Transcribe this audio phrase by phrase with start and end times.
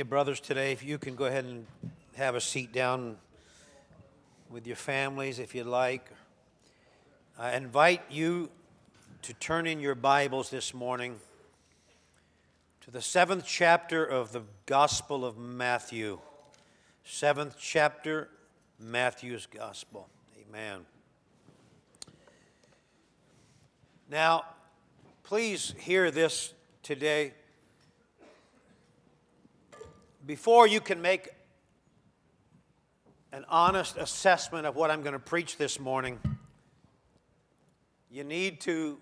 [0.00, 1.66] Hey, brothers, today, if you can go ahead and
[2.16, 3.18] have a seat down
[4.48, 6.10] with your families if you'd like.
[7.38, 8.48] I invite you
[9.20, 11.16] to turn in your Bibles this morning
[12.80, 16.18] to the seventh chapter of the Gospel of Matthew.
[17.04, 18.30] Seventh chapter,
[18.78, 20.08] Matthew's Gospel.
[20.48, 20.86] Amen.
[24.10, 24.46] Now,
[25.24, 27.34] please hear this today
[30.26, 31.30] before you can make
[33.32, 36.18] an honest assessment of what I'm going to preach this morning,
[38.10, 38.98] you need to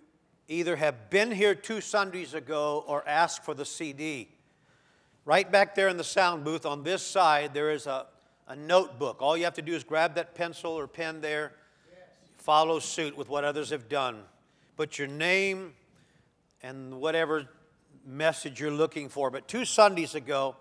[0.48, 4.28] either have been here two Sundays ago or ask for the CD.
[5.24, 8.06] Right back there in the sound booth on this side, there is a,
[8.46, 9.20] a notebook.
[9.20, 11.52] All you have to do is grab that pencil or pen there,
[12.36, 14.22] follow suit with what others have done.
[14.76, 15.74] Put your name
[16.62, 17.48] and whatever
[18.06, 19.30] message you're looking for.
[19.30, 20.56] But two Sundays ago,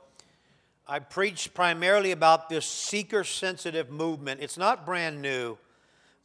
[0.89, 4.39] I preached primarily about this seeker sensitive movement.
[4.41, 5.57] It's not brand new,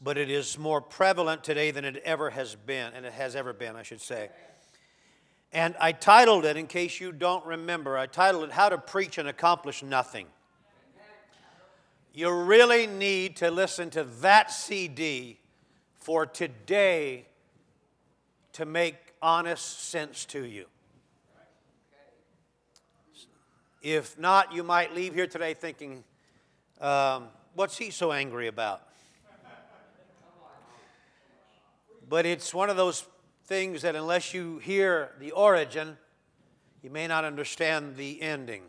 [0.00, 3.52] but it is more prevalent today than it ever has been, and it has ever
[3.52, 4.30] been, I should say.
[5.52, 9.18] And I titled it, in case you don't remember, I titled it How to Preach
[9.18, 10.26] and Accomplish Nothing.
[12.14, 15.40] You really need to listen to that CD
[15.94, 17.26] for today
[18.52, 20.66] to make honest sense to you.
[23.82, 26.04] If not, you might leave here today thinking,
[26.80, 28.80] um, what's he so angry about?
[32.08, 33.04] But it's one of those
[33.46, 35.96] things that unless you hear the origin,
[36.82, 38.62] you may not understand the ending.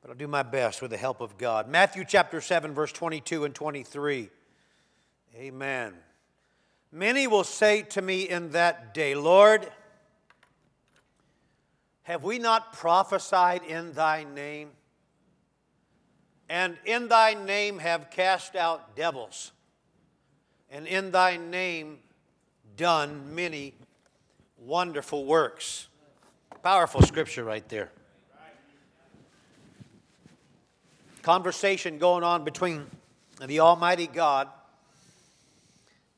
[0.00, 1.68] But I'll do my best with the help of God.
[1.68, 4.30] Matthew chapter 7, verse 22 and 23.
[5.36, 5.94] Amen.
[6.92, 9.68] Many will say to me in that day, Lord,
[12.04, 14.70] have we not prophesied in thy name?
[16.48, 19.52] And in thy name have cast out devils,
[20.70, 21.98] and in thy name
[22.76, 23.72] done many
[24.58, 25.88] wonderful works.
[26.62, 27.90] Powerful scripture right there.
[31.22, 32.86] Conversation going on between
[33.46, 34.48] the Almighty God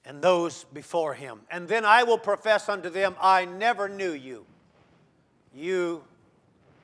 [0.04, 1.40] and those before him.
[1.48, 4.46] And then I will profess unto them, I never knew you
[5.56, 6.02] you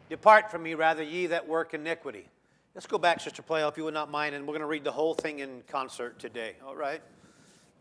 [0.09, 2.27] depart from me, rather, ye that work iniquity.
[2.75, 4.85] Let's go back, Sister Playo, if you would not mind, and we're going to read
[4.85, 7.03] the whole thing in concert today, all right?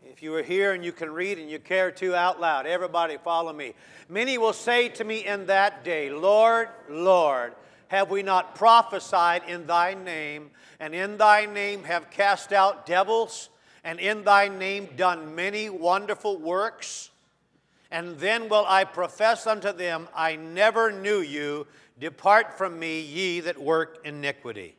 [0.04, 3.16] If you are here and you can read and you care to out loud, everybody
[3.16, 3.74] follow me.
[4.08, 7.54] Many will say to me in that day, Lord, Lord,
[7.88, 10.50] have we not prophesied in thy name,
[10.80, 13.48] and in thy name have cast out devils,
[13.84, 17.11] and in thy name done many wonderful works?
[17.92, 21.66] And then will I profess unto them, I never knew you.
[22.00, 24.76] Depart from me, ye that work iniquity.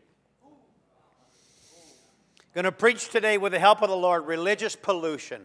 [2.56, 5.44] Going to preach today with the help of the Lord religious pollution.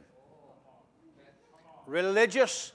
[1.86, 2.72] Religious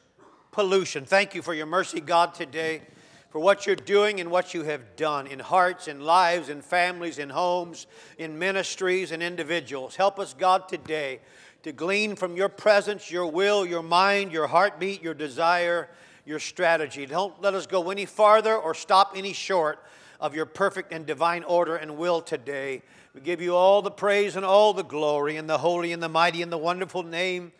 [0.51, 1.05] pollution.
[1.05, 2.83] Thank you for your mercy, God, today,
[3.31, 7.17] for what you're doing and what you have done in hearts, in lives, in families,
[7.17, 7.87] in homes,
[8.19, 9.95] in ministries, and individuals.
[9.95, 11.19] Help us, God, today
[11.63, 15.89] to glean from your presence, your will, your mind, your heartbeat, your desire,
[16.25, 17.05] your strategy.
[17.05, 19.83] Don't let us go any farther or stop any short
[20.19, 22.81] of your perfect and divine order and will today.
[23.13, 26.09] We give you all the praise and all the glory in the holy and the
[26.09, 27.51] mighty and the wonderful name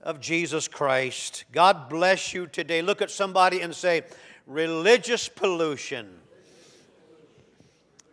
[0.00, 1.44] of Jesus Christ.
[1.52, 2.82] God bless you today.
[2.82, 4.02] Look at somebody and say,
[4.46, 6.08] religious pollution.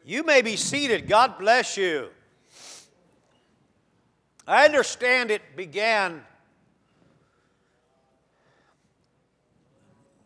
[0.04, 1.08] You may be seated.
[1.08, 2.10] God bless you.
[4.48, 6.24] I understand it began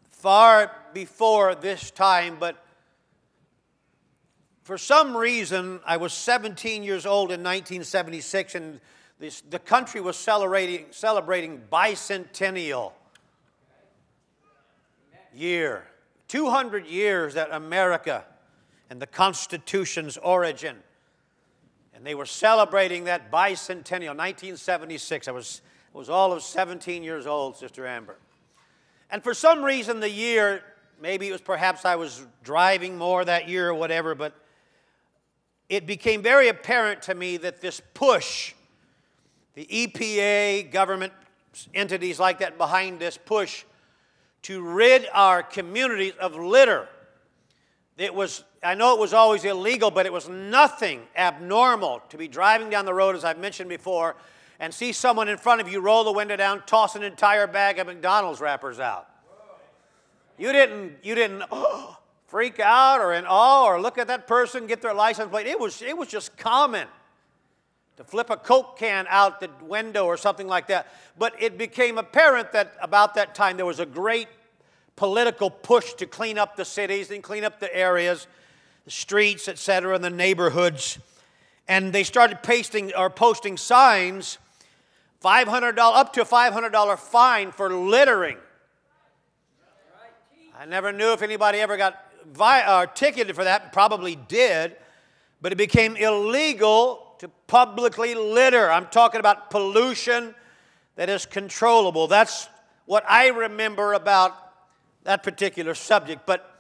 [0.10, 2.64] far before this time, but
[4.64, 8.80] for some reason, I was 17 years old in 1976, and
[9.20, 12.94] this, the country was celebrating, celebrating bicentennial
[15.36, 15.86] year.
[16.30, 18.26] 200 years that America
[18.90, 20.78] and the Constitution's origin
[21.96, 25.28] and they were celebrating that bicentennial, 1976.
[25.28, 25.62] I was,
[25.94, 28.18] I was all of 17 years old, Sister Amber.
[29.10, 30.62] And for some reason, the year,
[31.02, 34.34] maybe it was perhaps I was driving more that year or whatever, but
[35.70, 38.54] it became very apparent to me that this push,
[39.54, 41.14] the EPA, government
[41.74, 43.64] entities like that behind this push
[44.42, 46.90] to rid our communities of litter
[47.98, 52.28] it was, I know it was always illegal, but it was nothing abnormal to be
[52.28, 54.16] driving down the road, as I've mentioned before,
[54.60, 57.80] and see someone in front of you roll the window down, toss an entire bag
[57.80, 59.08] of McDonald's wrappers out.
[60.38, 61.98] You didn't, you didn't oh,
[62.28, 65.48] freak out or in awe or look at that person get their license plate.
[65.48, 66.88] It was, it was just common
[67.98, 70.88] to flip a Coke can out the window or something like that.
[71.18, 74.28] But it became apparent that about that time there was a great
[74.96, 78.28] political push to clean up the cities and clean up the areas,
[78.86, 81.00] the streets, etc., and the neighborhoods.
[81.68, 84.38] And they started pasting or posting signs,
[85.24, 88.38] $500, up to a $500 fine for littering.
[90.58, 92.00] I never knew if anybody ever got
[92.32, 94.76] vi- uh, ticketed for that, probably did,
[95.42, 98.72] but it became illegal to publicly litter.
[98.72, 100.36] I'm talking about pollution
[100.96, 102.08] that is controllable.
[102.08, 102.48] That's
[102.86, 104.36] what I remember about
[105.04, 106.26] that particular subject.
[106.26, 106.55] But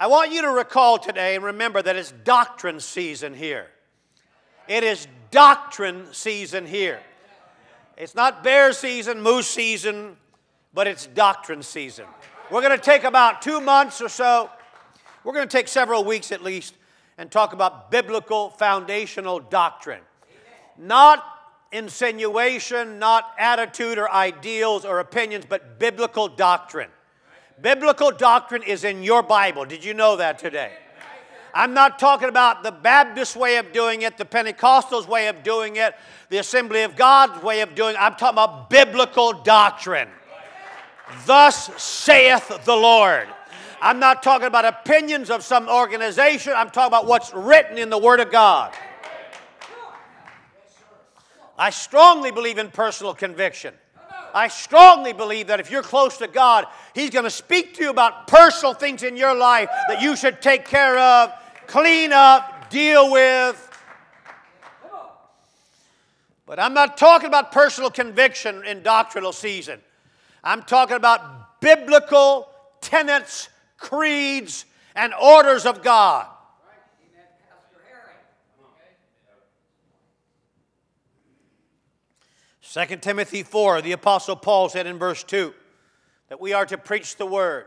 [0.00, 3.66] I want you to recall today and remember that it's doctrine season here.
[4.66, 7.00] It is doctrine season here.
[7.98, 10.16] It's not bear season, moose season,
[10.72, 12.06] but it's doctrine season.
[12.50, 14.48] We're going to take about two months or so,
[15.22, 16.76] we're going to take several weeks at least,
[17.18, 20.00] and talk about biblical foundational doctrine.
[20.78, 21.22] Not
[21.72, 26.88] insinuation, not attitude or ideals or opinions, but biblical doctrine.
[27.62, 29.64] Biblical doctrine is in your Bible.
[29.64, 30.72] Did you know that today?
[31.52, 35.76] I'm not talking about the Baptist way of doing it, the Pentecostals way of doing
[35.76, 35.94] it,
[36.28, 38.00] the Assembly of God's way of doing it.
[38.00, 40.08] I'm talking about biblical doctrine.
[41.26, 43.26] Thus saith the Lord.
[43.82, 46.52] I'm not talking about opinions of some organization.
[46.54, 48.72] I'm talking about what's written in the Word of God.
[51.58, 53.74] I strongly believe in personal conviction.
[54.34, 57.90] I strongly believe that if you're close to God, He's going to speak to you
[57.90, 61.32] about personal things in your life that you should take care of,
[61.66, 63.66] clean up, deal with.
[66.46, 69.80] But I'm not talking about personal conviction in doctrinal season.
[70.42, 72.48] I'm talking about biblical
[72.80, 74.64] tenets, creeds,
[74.96, 76.26] and orders of God.
[82.72, 85.52] 2 Timothy 4, the Apostle Paul said in verse 2
[86.28, 87.64] that we are to preach the word,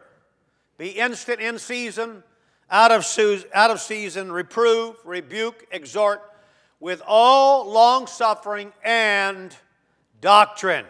[0.77, 2.23] be instant in season,
[2.71, 3.05] out of,
[3.53, 6.21] out of season, reprove, rebuke, exhort
[6.79, 9.53] with all long suffering and
[10.21, 10.85] doctrine.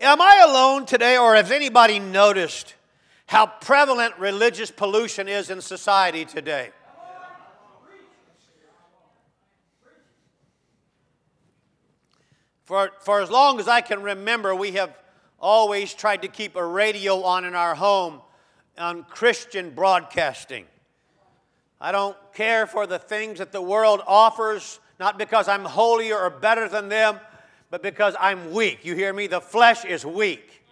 [0.00, 2.74] Am I alone today, or has anybody noticed
[3.26, 6.70] how prevalent religious pollution is in society today?
[12.72, 14.96] For, for as long as I can remember, we have
[15.38, 18.22] always tried to keep a radio on in our home
[18.78, 20.64] on Christian broadcasting.
[21.82, 26.30] I don't care for the things that the world offers, not because I'm holier or
[26.30, 27.20] better than them,
[27.68, 28.86] but because I'm weak.
[28.86, 29.26] You hear me?
[29.26, 30.64] The flesh is weak.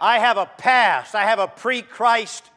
[0.00, 2.50] I have a past, I have a pre Christ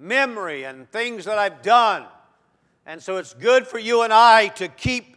[0.00, 2.06] memory and things that I've done.
[2.86, 5.16] And so it's good for you and I to keep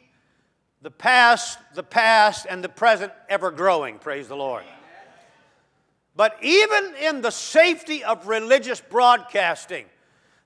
[0.81, 3.97] the past, the past, and the present ever growing.
[3.97, 4.63] Praise the Lord.
[6.15, 9.85] But even in the safety of religious broadcasting,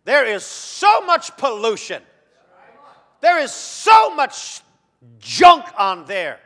[0.06, 2.02] there is so much pollution.
[3.20, 4.62] There is so much
[5.20, 6.40] junk on there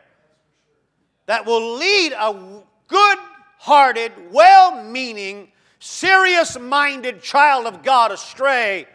[1.27, 3.17] that will lead a good
[3.59, 8.85] hearted, well meaning, serious minded child of God astray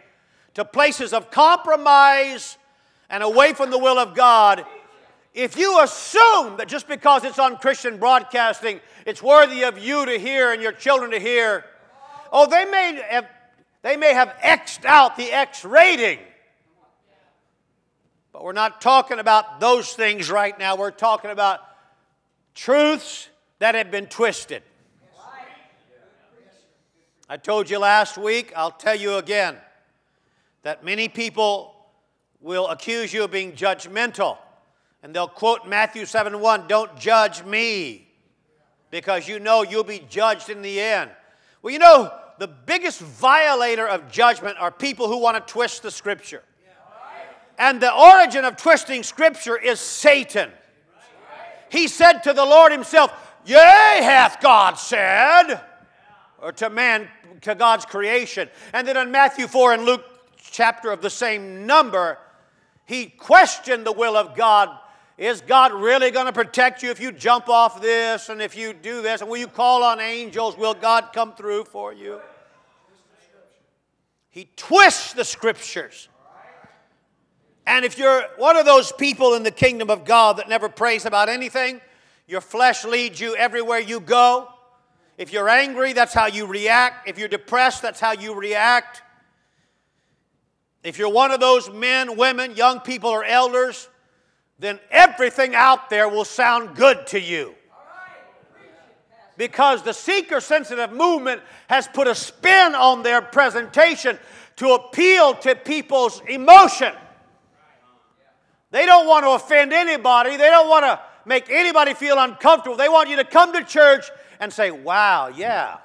[0.53, 2.57] to places of compromise
[3.09, 4.65] and away from the will of God.
[5.33, 10.17] If you assume that just because it's on Christian broadcasting, it's worthy of you to
[10.17, 11.65] hear and your children to hear,
[12.31, 13.27] oh, they may have
[13.83, 16.19] they may have X'd out the X rating.
[18.31, 20.77] But we're not talking about those things right now.
[20.77, 21.59] We're talking about
[22.55, 23.29] truths
[23.59, 24.63] that have been twisted.
[27.29, 29.57] I told you last week, I'll tell you again,
[30.63, 31.75] that many people
[32.39, 34.37] will accuse you of being judgmental.
[35.03, 38.07] And they'll quote Matthew 7 1, don't judge me,
[38.91, 41.11] because you know you'll be judged in the end.
[41.61, 45.91] Well, you know, the biggest violator of judgment are people who want to twist the
[45.91, 46.43] scripture.
[47.59, 50.51] And the origin of twisting scripture is Satan.
[51.69, 53.11] He said to the Lord himself,
[53.45, 55.59] Yea, hath God said,
[56.41, 57.07] or to man,
[57.41, 58.49] to God's creation.
[58.73, 60.03] And then in Matthew 4 and Luke
[60.51, 62.17] chapter of the same number,
[62.85, 64.69] he questioned the will of God.
[65.17, 68.71] Is God really going to protect you if you jump off this and if you
[68.71, 69.21] do this?
[69.21, 70.55] And will you call on angels?
[70.55, 72.19] Will God come through for you?
[74.29, 76.07] He twists the scriptures.
[77.65, 81.05] And if you're one of those people in the kingdom of God that never prays
[81.05, 81.81] about anything,
[82.27, 84.49] Your flesh leads you everywhere you go.
[85.17, 87.09] If you're angry, that's how you react.
[87.09, 89.01] If you're depressed, that's how you react.
[90.83, 93.89] If you're one of those men, women, young people, or elders,
[94.59, 97.55] then everything out there will sound good to you.
[99.37, 104.17] Because the seeker sensitive movement has put a spin on their presentation
[104.57, 106.93] to appeal to people's emotion.
[108.71, 112.77] They don't want to offend anybody, they don't want to make anybody feel uncomfortable.
[112.77, 115.77] They want you to come to church and say, Wow, yeah,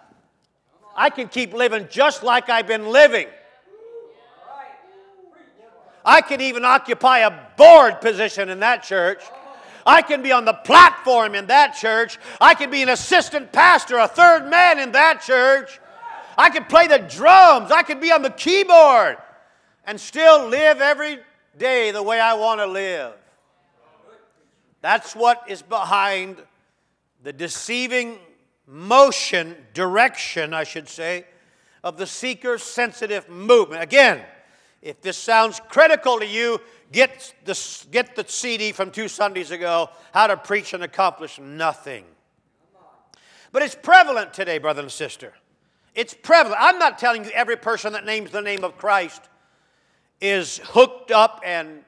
[0.97, 3.26] I can keep living just like I've been living.
[6.04, 9.23] I can even occupy a board position in that church.
[9.87, 12.18] I can be on the platform in that church.
[12.40, 15.80] I can be an assistant pastor, a third man in that church.
[16.37, 17.71] I can play the drums.
[17.71, 19.18] I can be on the keyboard
[19.85, 21.18] and still live every
[21.59, 23.12] day the way I want to live.
[24.80, 26.37] That's what is behind
[27.23, 28.18] the deceiving
[28.73, 31.26] motion, direction, I should say,
[31.85, 33.83] of the seeker sensitive movement.
[33.83, 34.23] Again,
[34.81, 36.59] if this sounds critical to you,
[36.91, 42.05] get the, get the CD from two Sundays ago How to Preach and Accomplish Nothing.
[43.52, 45.35] But it's prevalent today, brother and sister.
[45.95, 46.57] It's prevalent.
[46.59, 49.21] I'm not telling you every person that names the name of Christ
[50.23, 51.85] is hooked up and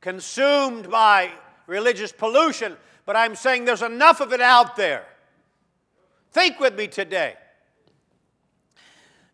[0.00, 1.30] consumed by
[1.68, 2.76] religious pollution,
[3.06, 5.06] but I'm saying there's enough of it out there.
[6.34, 7.34] Think with me today.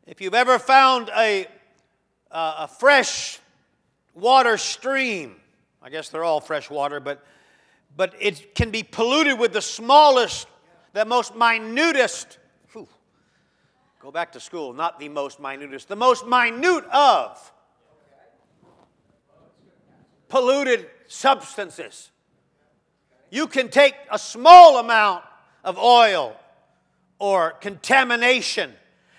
[0.07, 1.47] If you've ever found a,
[2.31, 3.39] uh, a fresh
[4.15, 5.37] water stream,
[5.81, 7.25] I guess they're all fresh water, but,
[7.97, 10.47] but it can be polluted with the smallest,
[10.93, 12.37] the most minutest,
[12.73, 12.87] whew,
[14.03, 17.51] go back to school, not the most minutest, the most minute of
[20.29, 22.11] polluted substances.
[23.31, 25.25] You can take a small amount
[25.65, 26.37] of oil
[27.21, 28.73] or contamination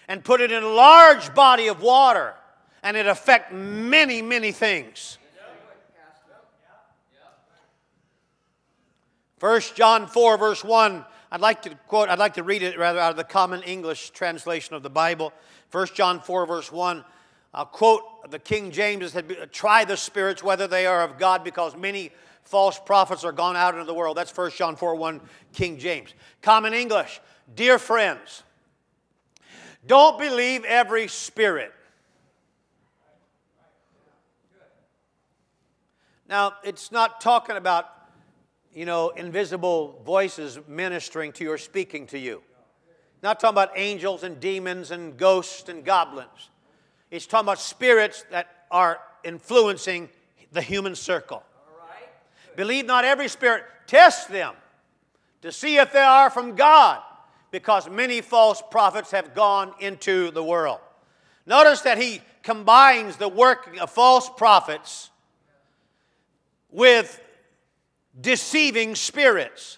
[0.10, 2.34] and put it in a large body of water
[2.84, 5.18] and it affect many many things.
[9.38, 13.00] First John 4 verse 1 I'd like to quote I'd like to read it rather
[13.00, 15.32] out of the common English translation of the Bible.
[15.70, 17.06] First John 4 verse 1
[17.54, 21.44] I'll quote the King James said uh, try the spirits whether they are of God
[21.44, 22.12] because many
[22.44, 24.18] false prophets are gone out into the world.
[24.18, 25.22] That's First John 4 1
[25.54, 26.14] King James.
[26.42, 27.22] Common English
[27.56, 28.44] Dear friends,
[29.86, 31.74] don't believe every spirit.
[36.30, 37.90] Now, it's not talking about,
[38.74, 42.42] you know, invisible voices ministering to you or speaking to you.
[43.22, 46.50] Not talking about angels and demons and ghosts and goblins.
[47.10, 50.08] It's talking about spirits that are influencing
[50.54, 51.44] the human circle.
[52.56, 54.54] Believe not every spirit, test them
[55.42, 57.02] to see if they are from God
[57.52, 60.80] because many false prophets have gone into the world.
[61.46, 65.10] Notice that he combines the working of false prophets
[66.70, 67.22] with
[68.20, 69.78] deceiving spirits.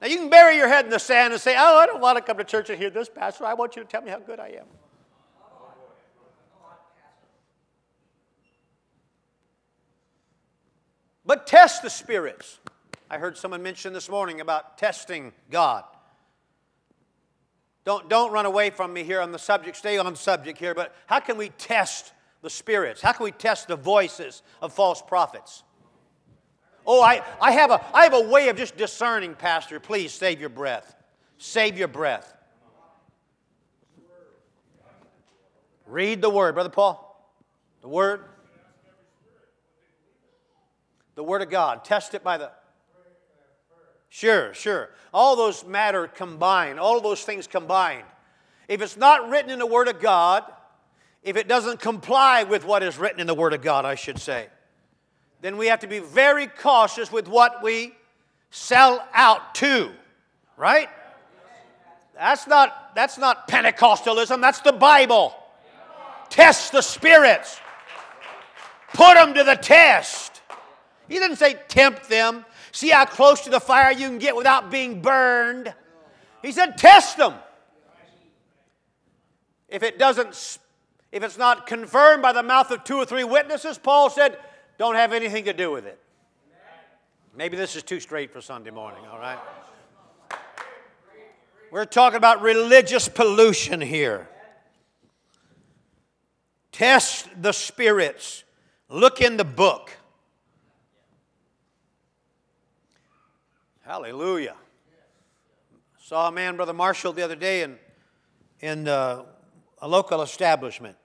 [0.00, 2.16] Now, you can bury your head in the sand and say, Oh, I don't want
[2.16, 3.44] to come to church and hear this, Pastor.
[3.44, 4.66] I want you to tell me how good I am.
[11.26, 12.58] But test the spirits.
[13.10, 15.82] I heard someone mention this morning about testing God.
[17.84, 20.94] Don't, don't run away from me here on the subject, stay on subject here, but
[21.06, 23.00] how can we test the spirits?
[23.00, 25.64] How can we test the voices of false prophets?
[26.86, 29.80] Oh, I, I, have a, I have a way of just discerning, Pastor.
[29.80, 30.94] Please save your breath.
[31.36, 32.32] Save your breath.
[35.84, 37.34] Read the word, Brother Paul.
[37.80, 38.24] The word.
[41.16, 41.84] The word of God.
[41.84, 42.52] Test it by the
[44.10, 44.90] Sure, sure.
[45.14, 48.04] All those matter combined, all those things combined.
[48.68, 50.44] If it's not written in the Word of God,
[51.22, 54.18] if it doesn't comply with what is written in the Word of God, I should
[54.18, 54.48] say,
[55.40, 57.94] then we have to be very cautious with what we
[58.50, 59.90] sell out to,
[60.56, 60.88] right?
[62.14, 65.34] That's not, that's not Pentecostalism, that's the Bible.
[66.28, 67.60] Test the spirits,
[68.92, 70.42] put them to the test.
[71.08, 74.70] He didn't say tempt them, See how close to the fire you can get without
[74.70, 75.74] being burned.
[76.42, 77.34] He said, test them.
[79.68, 80.58] If it doesn't,
[81.12, 84.38] if it's not confirmed by the mouth of two or three witnesses, Paul said,
[84.78, 85.98] don't have anything to do with it.
[87.36, 89.38] Maybe this is too straight for Sunday morning, all right?
[91.70, 94.28] We're talking about religious pollution here.
[96.72, 98.42] Test the spirits.
[98.88, 99.92] Look in the book.
[103.90, 104.54] Hallelujah.
[105.98, 107.76] Saw a man, Brother Marshall, the other day in,
[108.60, 109.24] in uh,
[109.82, 110.96] a local establishment.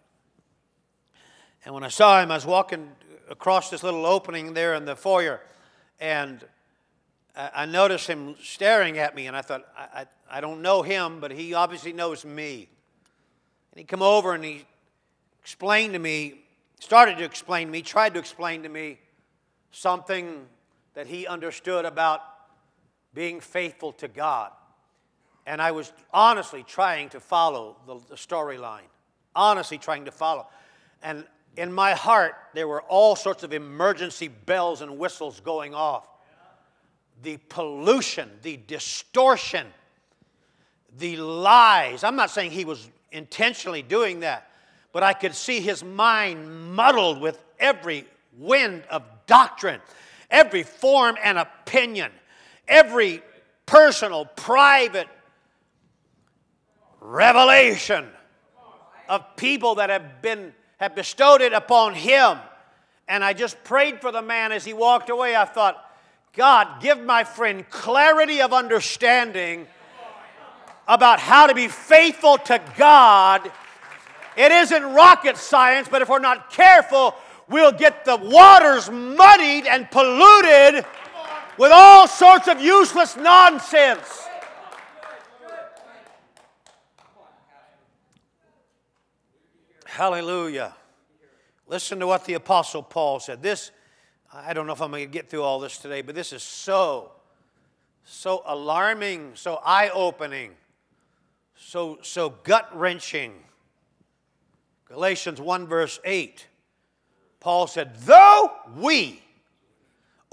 [1.65, 2.91] And when I saw him, I was walking
[3.27, 5.41] across this little opening there in the foyer,
[5.99, 6.45] and
[7.35, 11.19] I, noticed him staring at me, and I thought, I, I, I don't know him,
[11.19, 12.69] but he obviously knows me.
[13.71, 14.63] And he come over and he
[15.41, 16.41] explained to me,
[16.79, 18.99] started to explain to me, tried to explain to me
[19.71, 20.45] something
[20.93, 22.21] that he understood about
[23.15, 24.51] being faithful to God.
[25.47, 28.87] And I was honestly trying to follow the, the storyline,
[29.35, 30.47] honestly trying to follow.
[31.01, 36.07] And in my heart, there were all sorts of emergency bells and whistles going off.
[37.23, 39.67] The pollution, the distortion,
[40.97, 42.03] the lies.
[42.03, 44.49] I'm not saying he was intentionally doing that,
[44.91, 48.05] but I could see his mind muddled with every
[48.37, 49.79] wind of doctrine,
[50.29, 52.11] every form and opinion,
[52.67, 53.21] every
[53.65, 55.07] personal, private
[56.99, 58.07] revelation
[59.07, 62.37] of people that have been have bestowed it upon him.
[63.07, 65.35] And I just prayed for the man as he walked away.
[65.35, 65.77] I thought,
[66.33, 69.67] God, give my friend clarity of understanding
[70.87, 73.49] about how to be faithful to God.
[74.35, 77.15] It isn't rocket science, but if we're not careful,
[77.47, 80.85] we'll get the waters muddied and polluted
[81.57, 84.27] with all sorts of useless nonsense.
[89.85, 90.75] Hallelujah.
[91.67, 93.41] Listen to what the Apostle Paul said.
[93.41, 93.71] This,
[94.33, 96.43] I don't know if I'm going to get through all this today, but this is
[96.43, 97.11] so,
[98.03, 100.51] so alarming, so eye opening,
[101.55, 103.33] so, so gut wrenching.
[104.89, 106.45] Galatians 1, verse 8.
[107.39, 109.21] Paul said, Though we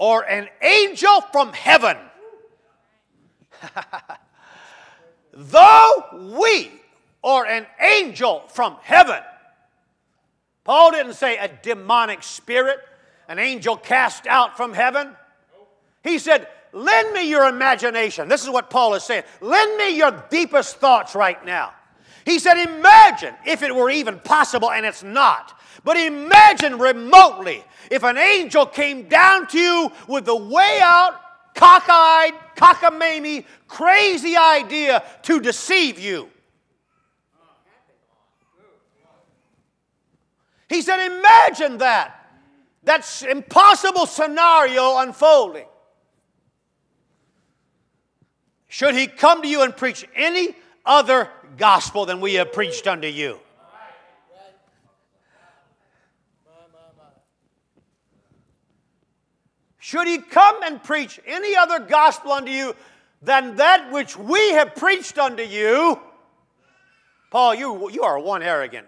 [0.03, 1.97] or an angel from heaven,
[5.33, 5.91] though
[6.37, 6.71] we
[7.21, 9.21] or an angel from heaven
[10.63, 12.79] Paul didn't say a demonic spirit,
[13.27, 15.15] an angel cast out from heaven.
[16.03, 18.27] He said, Lend me your imagination.
[18.27, 19.23] This is what Paul is saying.
[19.41, 21.73] Lend me your deepest thoughts right now.
[22.25, 25.59] He said, Imagine if it were even possible, and it's not.
[25.83, 31.19] But imagine remotely if an angel came down to you with the way out,
[31.55, 36.29] cockeyed, cockamamie, crazy idea to deceive you.
[40.69, 42.19] He said, Imagine that.
[42.83, 45.67] That's impossible scenario unfolding.
[48.67, 50.55] Should he come to you and preach any
[50.85, 53.39] other gospel than we have preached unto you?
[59.83, 62.73] Should he come and preach any other gospel unto you
[63.21, 65.99] than that which we have preached unto you?
[67.29, 68.87] Paul, you, you are one arrogant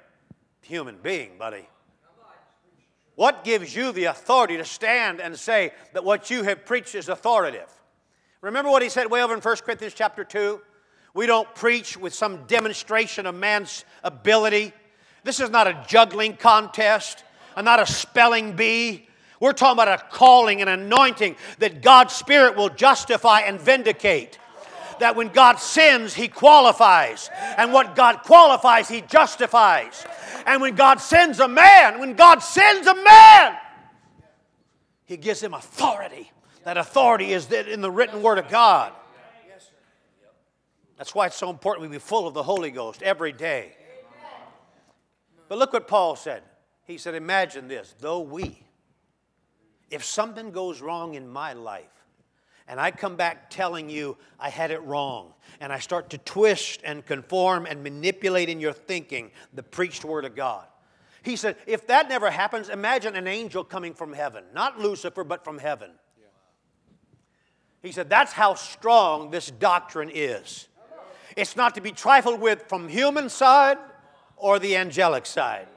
[0.61, 1.67] human being, buddy.
[3.15, 7.09] What gives you the authority to stand and say that what you have preached is
[7.09, 7.69] authoritative?
[8.39, 10.61] Remember what he said way over in 1 Corinthians chapter 2?
[11.13, 14.71] We don't preach with some demonstration of man's ability.
[15.25, 17.25] This is not a juggling contest,
[17.57, 19.09] and not a spelling bee.
[19.39, 24.39] We're talking about a calling and anointing that God's Spirit will justify and vindicate.
[24.99, 27.29] That when God sins, He qualifies.
[27.57, 30.05] And what God qualifies, He justifies.
[30.45, 33.57] And when God sends a man, when God sends a man,
[35.05, 36.31] He gives him authority.
[36.63, 38.93] That authority is in the written word of God.
[40.97, 43.75] That's why it's so important we be full of the Holy Ghost every day.
[45.47, 46.41] But look what Paul said.
[46.85, 48.64] He said, Imagine this, though we,
[49.89, 51.85] if something goes wrong in my life,
[52.67, 56.81] and I come back telling you I had it wrong, and I start to twist
[56.83, 60.65] and conform and manipulate in your thinking the preached word of God.
[61.21, 65.43] He said, if that never happens, imagine an angel coming from heaven, not Lucifer, but
[65.43, 65.91] from heaven.
[67.81, 70.67] He said, that's how strong this doctrine is.
[71.35, 73.77] It's not to be trifled with from human side
[74.37, 75.67] or the angelic side.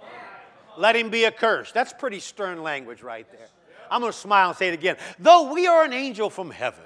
[0.79, 1.75] Let him be accursed.
[1.75, 3.49] That's pretty stern language right there.
[3.91, 4.97] I'm going to smile and say it again.
[5.19, 6.85] Though we are an angel from heaven,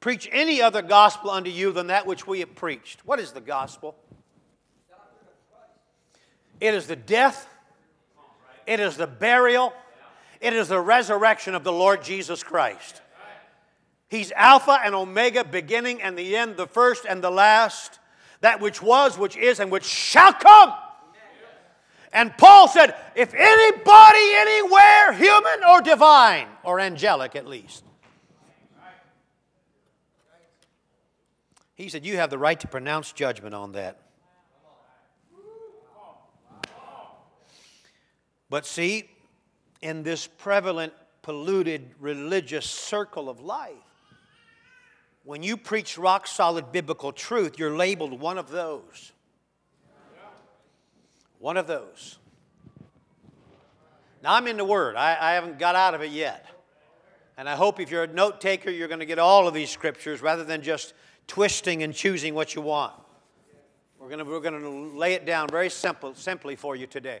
[0.00, 3.04] preach any other gospel unto you than that which we have preached.
[3.04, 3.96] What is the gospel?
[6.60, 7.48] It is the death,
[8.66, 9.72] it is the burial,
[10.40, 13.00] it is the resurrection of the Lord Jesus Christ.
[14.08, 17.98] He's Alpha and Omega, beginning and the end, the first and the last,
[18.40, 20.72] that which was, which is, and which shall come.
[22.12, 27.84] And Paul said, if anybody anywhere, human or divine, or angelic at least,
[31.74, 34.00] he said, you have the right to pronounce judgment on that.
[38.50, 39.10] But see,
[39.82, 43.74] in this prevalent, polluted religious circle of life,
[45.24, 49.12] when you preach rock solid biblical truth, you're labeled one of those.
[51.38, 52.18] One of those.
[54.22, 54.96] Now, I'm in the Word.
[54.96, 56.46] I, I haven't got out of it yet.
[57.36, 59.70] And I hope if you're a note taker, you're going to get all of these
[59.70, 60.92] scriptures rather than just
[61.28, 62.94] twisting and choosing what you want.
[64.00, 67.20] We're going to, we're going to lay it down very simple, simply for you today.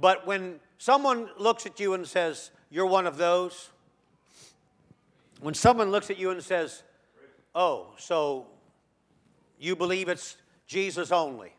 [0.00, 3.70] But when someone looks at you and says, You're one of those,
[5.40, 6.82] when someone looks at you and says,
[7.54, 8.46] Oh, so
[9.58, 11.52] you believe it's Jesus only?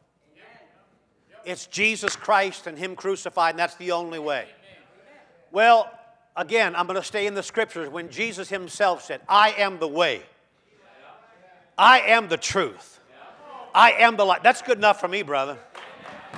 [1.48, 4.48] It's Jesus Christ and Him crucified, and that's the only way.
[5.50, 5.90] Well,
[6.36, 9.88] again, I'm going to stay in the scriptures when Jesus Himself said, I am the
[9.88, 10.24] way,
[11.78, 13.00] I am the truth,
[13.74, 14.44] I am the light.
[14.44, 15.58] That's good enough for me, brother.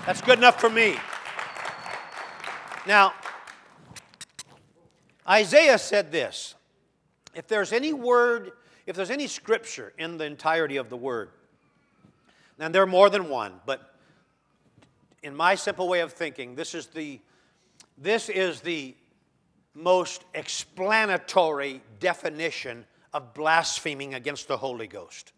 [0.05, 0.95] That's good enough for me.
[2.85, 3.13] Now,
[5.27, 6.53] Isaiah said this
[7.33, 8.51] if there's any word,
[8.85, 11.29] if there's any scripture in the entirety of the word,
[12.59, 13.95] and there are more than one, but
[15.23, 17.19] in my simple way of thinking, this is the,
[17.97, 18.95] this is the
[19.73, 25.34] most explanatory definition of blaspheming against the Holy Ghost.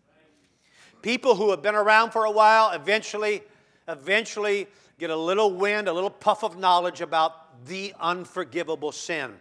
[1.02, 3.42] People who have been around for a while eventually,
[3.88, 4.68] eventually
[5.00, 9.34] get a little wind, a little puff of knowledge about the unforgivable sin.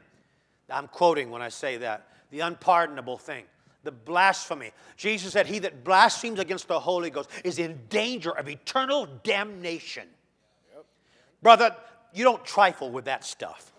[0.71, 3.45] I'm quoting when I say that the unpardonable thing,
[3.83, 4.71] the blasphemy.
[4.97, 10.07] Jesus said, He that blasphemes against the Holy Ghost is in danger of eternal damnation.
[11.43, 11.75] Brother,
[12.13, 13.73] you don't trifle with that stuff.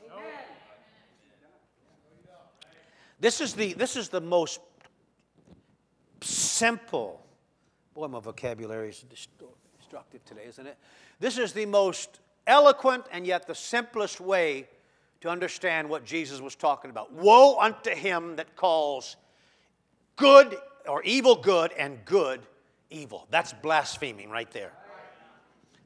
[3.19, 4.59] This is the, this is the most
[6.21, 7.23] simple.
[7.93, 9.05] Boy, my vocabulary is
[9.79, 10.75] destructive today, isn't it?
[11.19, 14.67] This is the most eloquent and yet the simplest way
[15.21, 17.13] to understand what Jesus was talking about.
[17.13, 19.17] Woe unto him that calls
[20.15, 22.41] good or evil good and good
[22.89, 23.27] evil.
[23.29, 24.71] That's blaspheming right there.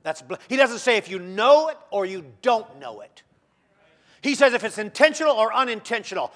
[0.06, 3.24] That's, he doesn't say if you know it or you don't know it.
[4.22, 6.32] He says if it's intentional or unintentional.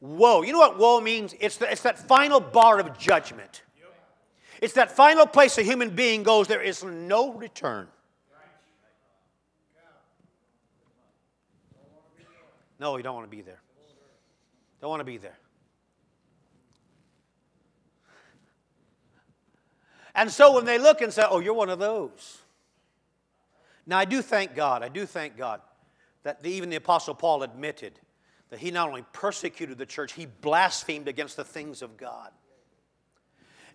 [0.00, 0.40] Woe.
[0.40, 1.34] You know what woe means?
[1.38, 3.62] It's, the, it's that final bar of judgment.
[4.62, 7.88] It's that final place a human being goes, there is no return.
[12.80, 13.60] No, you don't want to be there.
[14.80, 15.36] Don't want to be there.
[20.14, 22.38] And so when they look and say, oh, you're one of those.
[23.88, 25.62] Now, I do thank God, I do thank God
[26.22, 27.98] that the, even the Apostle Paul admitted
[28.50, 32.30] that he not only persecuted the church, he blasphemed against the things of God.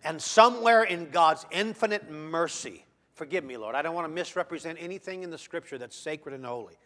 [0.04, 5.24] And somewhere in God's infinite mercy, forgive me, Lord, I don't want to misrepresent anything
[5.24, 6.78] in the scripture that's sacred and holy.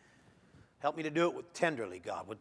[0.79, 2.37] Help me to do it with tenderly, God, with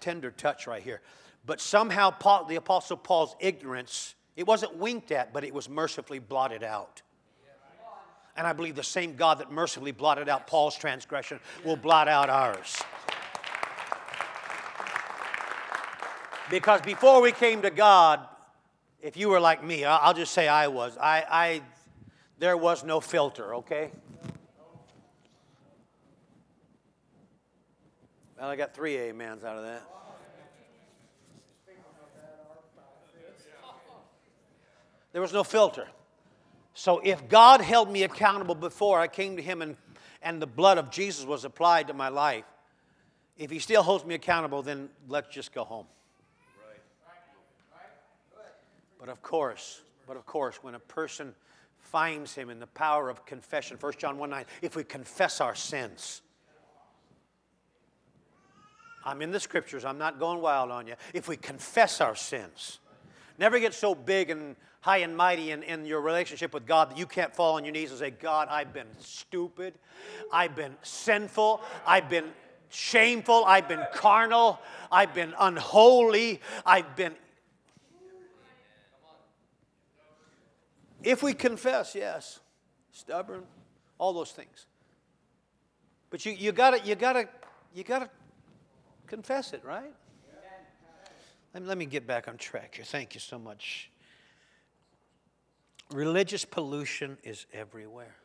[0.00, 1.02] tender touch right here.
[1.44, 6.18] But somehow, Paul, the Apostle Paul's ignorance, it wasn't winked at, but it was mercifully
[6.18, 7.02] blotted out.
[8.36, 12.30] And I believe the same God that mercifully blotted out Paul's transgression will blot out
[12.30, 12.82] ours.
[16.50, 18.20] Because before we came to God,
[19.00, 20.96] if you were like me, I'll just say I was.
[20.98, 21.62] I, I
[22.38, 23.90] there was no filter, okay?
[28.38, 29.82] Well, I got three amens out of that.
[35.12, 35.86] There was no filter.
[36.74, 39.76] So if God held me accountable before I came to Him and,
[40.22, 42.44] and the blood of Jesus was applied to my life,
[43.36, 45.86] if He still holds me accountable, then let's just go home.
[48.98, 51.34] But of course, but of course, when a person
[51.80, 55.56] finds Him in the power of confession, 1 John 1 9, if we confess our
[55.56, 56.22] sins,
[59.04, 60.94] I'm in the scriptures, I'm not going wild on you.
[61.12, 62.78] If we confess our sins,
[63.38, 66.98] never get so big and high and mighty in, in your relationship with God that
[66.98, 69.74] you can't fall on your knees and say, God, I've been stupid,
[70.32, 72.26] I've been sinful, I've been
[72.68, 74.58] shameful, I've been carnal,
[74.90, 77.14] I've been unholy, I've been.
[81.04, 82.40] If we confess, yes,
[82.90, 83.44] stubborn,
[83.98, 84.66] all those things.
[86.10, 87.28] But you, you gotta, you gotta,
[87.72, 88.10] you gotta
[89.06, 89.94] confess it, right?
[91.54, 92.84] Let me, let me get back on track here.
[92.84, 93.91] Thank you so much.
[95.92, 98.16] Religious pollution is everywhere.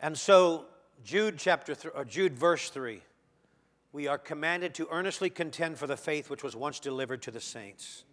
[0.00, 0.66] And so
[1.02, 3.00] Jude chapter th- or uh, Jude verse 3
[3.92, 7.40] we are commanded to earnestly contend for the faith which was once delivered to the
[7.40, 8.04] saints.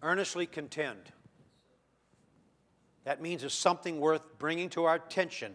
[0.00, 1.12] Earnestly contend.
[3.04, 5.54] That means it's something worth bringing to our attention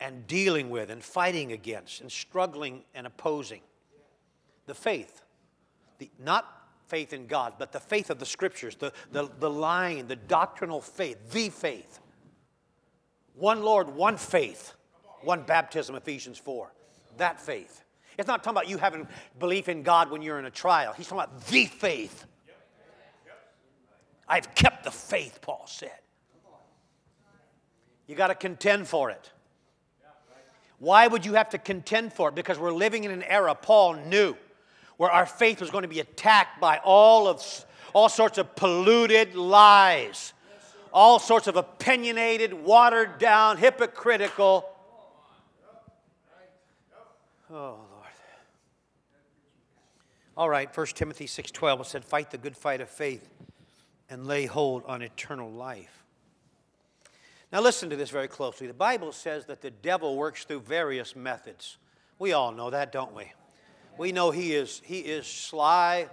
[0.00, 3.60] and dealing with and fighting against and struggling and opposing.
[4.66, 5.22] The faith,
[5.98, 6.46] the, not
[6.86, 10.80] faith in God, but the faith of the scriptures, the, the, the line, the doctrinal
[10.80, 12.00] faith, the faith.
[13.34, 14.74] One Lord, one faith,
[15.22, 16.72] one baptism, Ephesians 4.
[17.16, 17.82] That faith.
[18.18, 20.92] It's not talking about you having belief in God when you're in a trial.
[20.92, 22.26] He's talking about the faith.
[24.28, 25.90] I've kept the faith, Paul said.
[28.06, 29.30] You got to contend for it.
[30.78, 32.34] Why would you have to contend for it?
[32.34, 34.36] Because we're living in an era, Paul knew,
[34.96, 37.42] where our faith was going to be attacked by all of
[37.92, 40.32] all sorts of polluted lies,
[40.92, 44.68] all sorts of opinionated, watered down, hypocritical.
[47.50, 47.78] Oh Lord.
[50.34, 53.28] All right, 1 Timothy 6:12 said, "Fight the good fight of faith
[54.08, 56.04] and lay hold on eternal life."
[57.52, 58.66] Now listen to this very closely.
[58.66, 61.76] The Bible says that the devil works through various methods.
[62.18, 63.32] We all know that, don't we?
[63.98, 66.08] We know he is he is sly.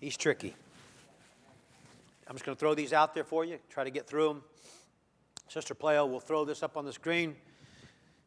[0.00, 0.56] He's tricky.
[2.26, 4.42] I'm just going to throw these out there for you, try to get through them.
[5.48, 7.36] Sister Playo will throw this up on the screen.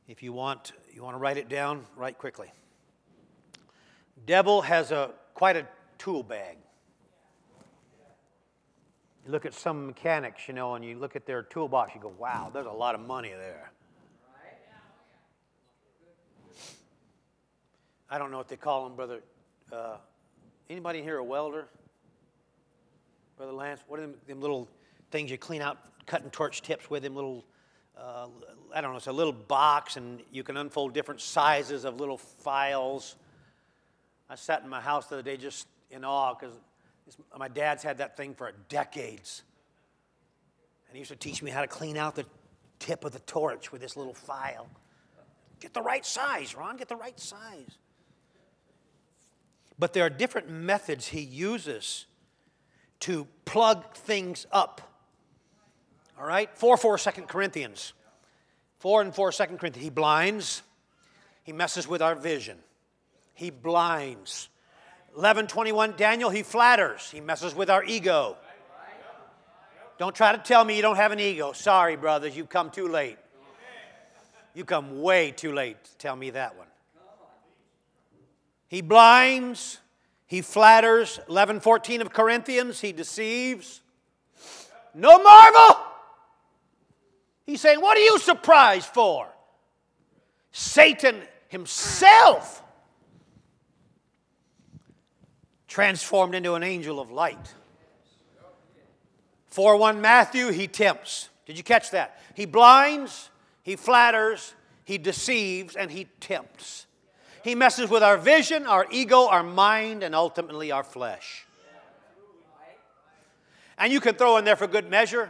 [0.07, 2.51] If you want, you want to write it down, write quickly.
[4.27, 5.65] Devil has a quite a
[5.97, 6.57] tool bag.
[9.25, 12.13] You look at some mechanics, you know, and you look at their toolbox, you go,
[12.19, 13.71] wow, there's a lot of money there.
[18.15, 19.19] I don't know what they call them, brother.
[19.69, 19.97] Uh,
[20.69, 21.67] anybody here a welder?
[23.35, 24.69] Brother Lance, what are them, them little
[25.11, 27.43] things you clean out cutting torch tips with, them little,
[27.97, 28.27] uh,
[28.73, 32.17] I don't know, it's a little box and you can unfold different sizes of little
[32.17, 33.17] files.
[34.29, 36.55] I sat in my house the other day just in awe because
[37.37, 39.43] my dad's had that thing for decades.
[40.87, 42.25] And he used to teach me how to clean out the
[42.79, 44.69] tip of the torch with this little file.
[45.59, 47.77] Get the right size, Ron, get the right size.
[49.77, 52.05] But there are different methods he uses
[53.01, 54.81] to plug things up.
[56.19, 56.49] All right?
[56.57, 57.93] 4 4 2 Corinthians.
[58.79, 59.77] 4 and 4 2 Corinthians.
[59.83, 60.61] He blinds,
[61.43, 62.57] he messes with our vision.
[63.33, 64.49] He blinds.
[65.13, 68.37] 1121 Daniel, he flatters, he messes with our ego.
[69.97, 71.53] Don't try to tell me you don't have an ego.
[71.53, 73.17] Sorry, brothers, you've come too late.
[74.53, 76.67] You come way too late to tell me that one.
[78.75, 79.79] He blinds,
[80.25, 81.21] he flatters.
[81.29, 83.79] 11:14 of Corinthians, he deceives.
[84.93, 85.81] No marvel.
[87.45, 89.33] He's saying, "What are you surprised for?"
[90.51, 92.61] Satan himself
[95.69, 97.55] transformed into an angel of light.
[99.51, 101.29] 4 1 Matthew, he tempts.
[101.45, 102.19] Did you catch that?
[102.33, 103.29] He blinds,
[103.63, 106.84] he flatters, he deceives, and he tempts.
[107.45, 111.45] He messes with our vision, our ego, our mind, and ultimately our flesh.
[113.77, 115.29] And you can throw in there for good measure.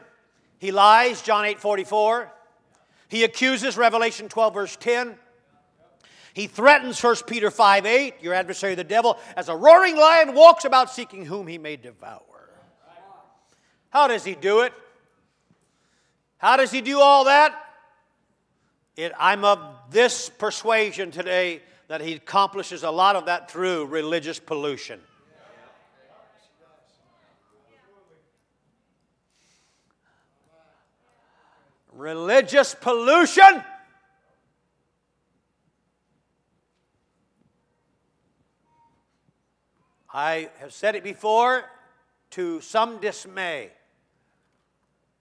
[0.58, 2.32] He lies, John 8 44.
[3.10, 5.16] He accuses, Revelation 12, verse 10.
[6.34, 10.64] He threatens 1 Peter 5 8, your adversary, the devil, as a roaring lion walks
[10.64, 12.22] about seeking whom he may devour.
[13.90, 14.72] How does he do it?
[16.38, 17.62] How does he do all that?
[18.96, 19.60] It, I'm of
[19.92, 25.00] this persuasion today that he accomplishes a lot of that through religious pollution.
[31.94, 33.64] Religious pollution.
[40.14, 41.66] I have said it before
[42.32, 43.70] to some dismay,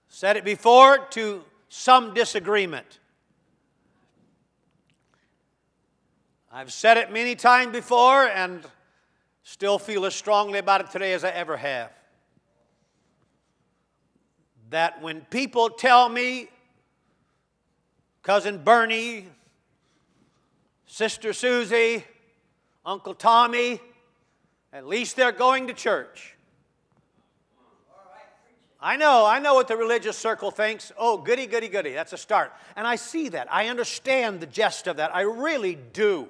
[0.08, 3.00] said it before to some disagreement.
[6.56, 8.64] I've said it many times before and
[9.42, 11.90] still feel as strongly about it today as I ever have.
[14.70, 16.48] That when people tell me,
[18.22, 19.26] Cousin Bernie,
[20.86, 22.04] Sister Susie,
[22.86, 23.80] Uncle Tommy,
[24.72, 26.36] at least they're going to church.
[28.80, 30.92] I know, I know what the religious circle thinks.
[30.96, 31.94] Oh, goody, goody, goody.
[31.94, 32.52] That's a start.
[32.76, 33.52] And I see that.
[33.52, 35.12] I understand the gist of that.
[35.12, 36.28] I really do.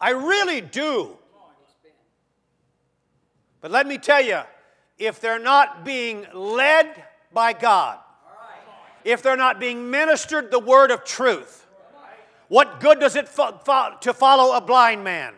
[0.00, 1.16] I really do.
[3.60, 4.40] But let me tell you,
[4.98, 7.02] if they're not being led
[7.32, 7.98] by God,
[9.04, 11.66] if they're not being ministered the word of truth?
[12.48, 15.34] What good does it fo- fo- to follow a blind man?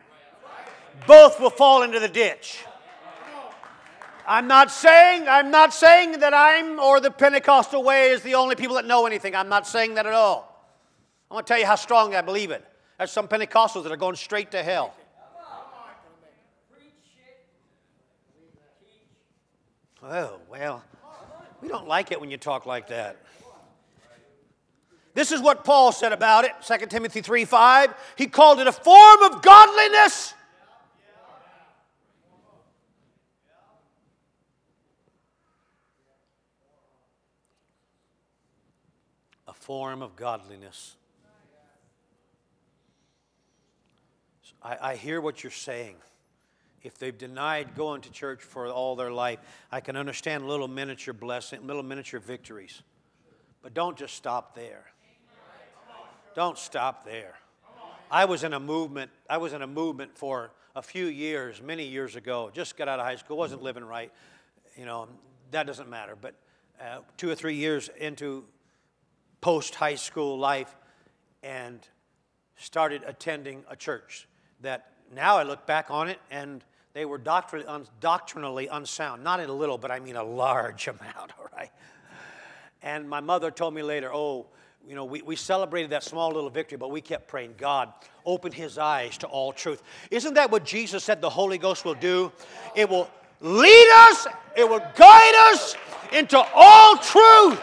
[1.07, 2.65] Both will fall into the ditch.
[4.27, 8.57] I'm not saying I'm not saying that I'm or the Pentecostal way is the only
[8.57, 9.37] people that know anything.
[9.37, 10.53] I'm not saying that at all.
[11.31, 12.65] I want to tell you how strong I believe it.
[12.99, 14.95] There's some Pentecostals that are going straight to hell.
[20.03, 20.85] Oh, well,
[21.61, 23.17] we don't like it when you talk like that.
[25.15, 27.95] This is what Paul said about it, 2 Timothy 3 5.
[28.17, 30.35] He called it a form of godliness.
[39.49, 40.97] A form of godliness.
[44.63, 45.97] I, I hear what you're saying
[46.87, 49.41] if they've denied going to church for all their life,
[49.73, 52.81] I can understand little miniature blessing, little miniature victories.
[53.61, 54.85] But don't just stop there.
[56.37, 57.35] Don't stop there.
[58.09, 61.85] I was in a movement, I was in a movement for a few years, many
[61.85, 64.13] years ago, just got out of high school, wasn't living right.
[64.77, 65.09] You know,
[65.51, 66.15] that doesn't matter.
[66.21, 66.35] But
[66.81, 68.45] uh, two or three years into
[69.41, 70.77] post high school life
[71.43, 71.81] and
[72.57, 74.29] started attending a church
[74.61, 79.23] that now I look back on it and they were doctrinally, un, doctrinally unsound.
[79.23, 81.71] Not in a little, but I mean a large amount, all right?
[82.83, 84.47] And my mother told me later, oh,
[84.87, 87.93] you know, we, we celebrated that small little victory, but we kept praying, God,
[88.25, 89.83] open his eyes to all truth.
[90.11, 92.31] Isn't that what Jesus said the Holy Ghost will do?
[92.77, 95.77] It will lead us, it will guide us
[96.13, 97.61] into all truth.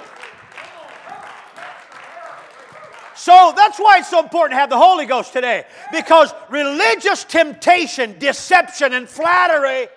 [3.24, 5.64] So that's why it's so important to have the Holy Ghost today.
[5.94, 9.88] Because religious temptation, deception, and flattery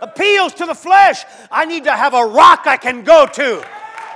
[0.00, 1.22] appeals to the flesh.
[1.52, 3.62] I need to have a rock I can go to,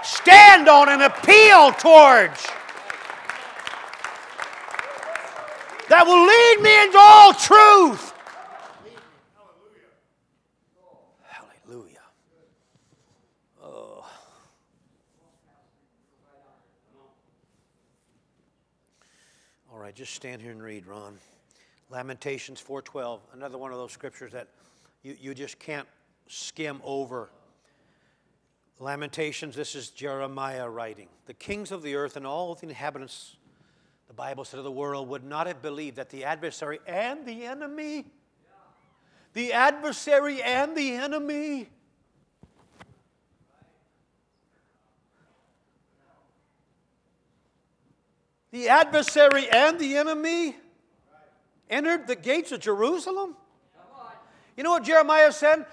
[0.02, 2.46] stand on, and appeal towards.
[5.90, 8.13] That will lead me into all truth.
[19.78, 21.18] Right, just stand here and read, Ron.
[21.90, 24.48] Lamentations 4:12, another one of those scriptures that
[25.02, 25.88] you, you just can't
[26.28, 27.28] skim over.
[28.78, 31.08] Lamentations, this is Jeremiah writing.
[31.26, 33.36] The kings of the earth and all the inhabitants,
[34.08, 37.44] the Bible said of the world, would not have believed that the adversary and the
[37.44, 38.06] enemy,
[39.32, 41.68] the adversary and the enemy,
[48.54, 50.54] the adversary and the enemy
[51.68, 53.34] entered the gates of Jerusalem?
[54.56, 55.66] You know what Jeremiah said?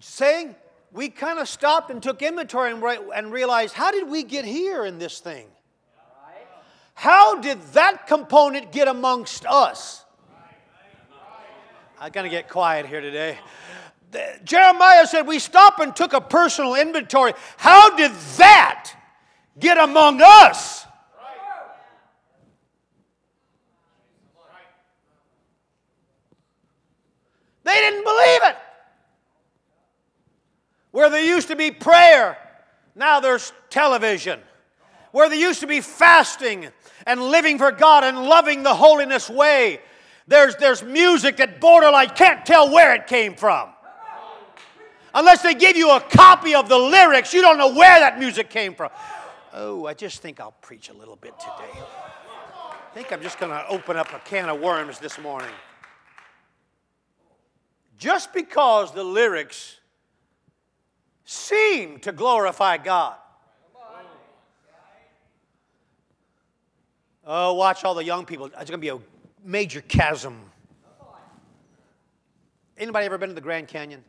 [0.00, 0.56] Saying,
[0.92, 4.98] we kind of stopped and took inventory and, realized, how did we get here in
[4.98, 5.46] this thing?
[6.94, 10.02] How did that component get amongst us?
[12.00, 13.38] I'm going to get quiet here today.
[14.42, 17.34] Jeremiah said, We stopped and took a personal inventory.
[17.58, 18.94] How did that
[19.58, 20.86] get among us?
[27.64, 28.56] They didn't believe it.
[30.90, 32.36] Where there used to be prayer,
[32.94, 34.40] now there's television.
[35.12, 36.68] Where there used to be fasting
[37.06, 39.80] and living for God and loving the holiness way,
[40.26, 43.70] there's, there's music that borderline can't tell where it came from.
[45.14, 48.48] Unless they give you a copy of the lyrics, you don't know where that music
[48.48, 48.90] came from.
[49.52, 51.80] Oh, I just think I'll preach a little bit today.
[51.80, 55.50] I think I'm just going to open up a can of worms this morning
[57.98, 59.78] just because the lyrics
[61.24, 63.16] seem to glorify God.
[67.24, 68.46] Oh, watch all the young people.
[68.46, 68.98] It's going to be a
[69.44, 70.40] major chasm.
[72.76, 74.02] Anybody ever been to the Grand Canyon?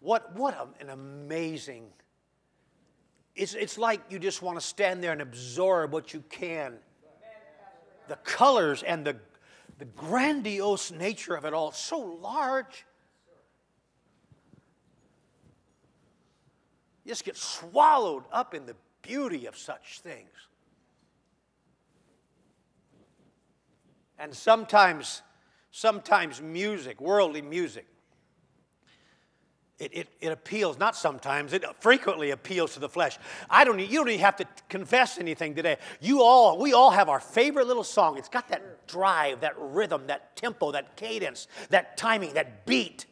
[0.00, 1.86] What, what an amazing.
[3.34, 6.74] It's, it's like you just want to stand there and absorb what you can.
[8.06, 9.16] The colors and the
[9.78, 12.84] the grandiose nature of it all, so large.
[17.04, 20.28] You just get swallowed up in the beauty of such things.
[24.18, 25.22] And sometimes,
[25.70, 27.86] sometimes music, worldly music,
[29.78, 33.16] it, it, it, appeals, not sometimes, it frequently appeals to the flesh.
[33.48, 35.76] I don't, you don't even have to confess anything today.
[36.00, 38.18] You all, we all have our favorite little song.
[38.18, 43.06] It's got that drive, that rhythm, that tempo, that cadence, that timing, that beat.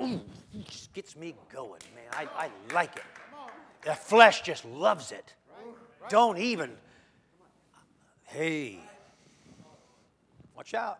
[0.00, 0.20] Ooh,
[0.64, 2.28] just gets me going, man.
[2.36, 3.02] I, I like it.
[3.84, 5.34] The flesh just loves it.
[6.08, 6.72] Don't even.
[8.24, 8.78] Hey,
[10.56, 10.98] watch out.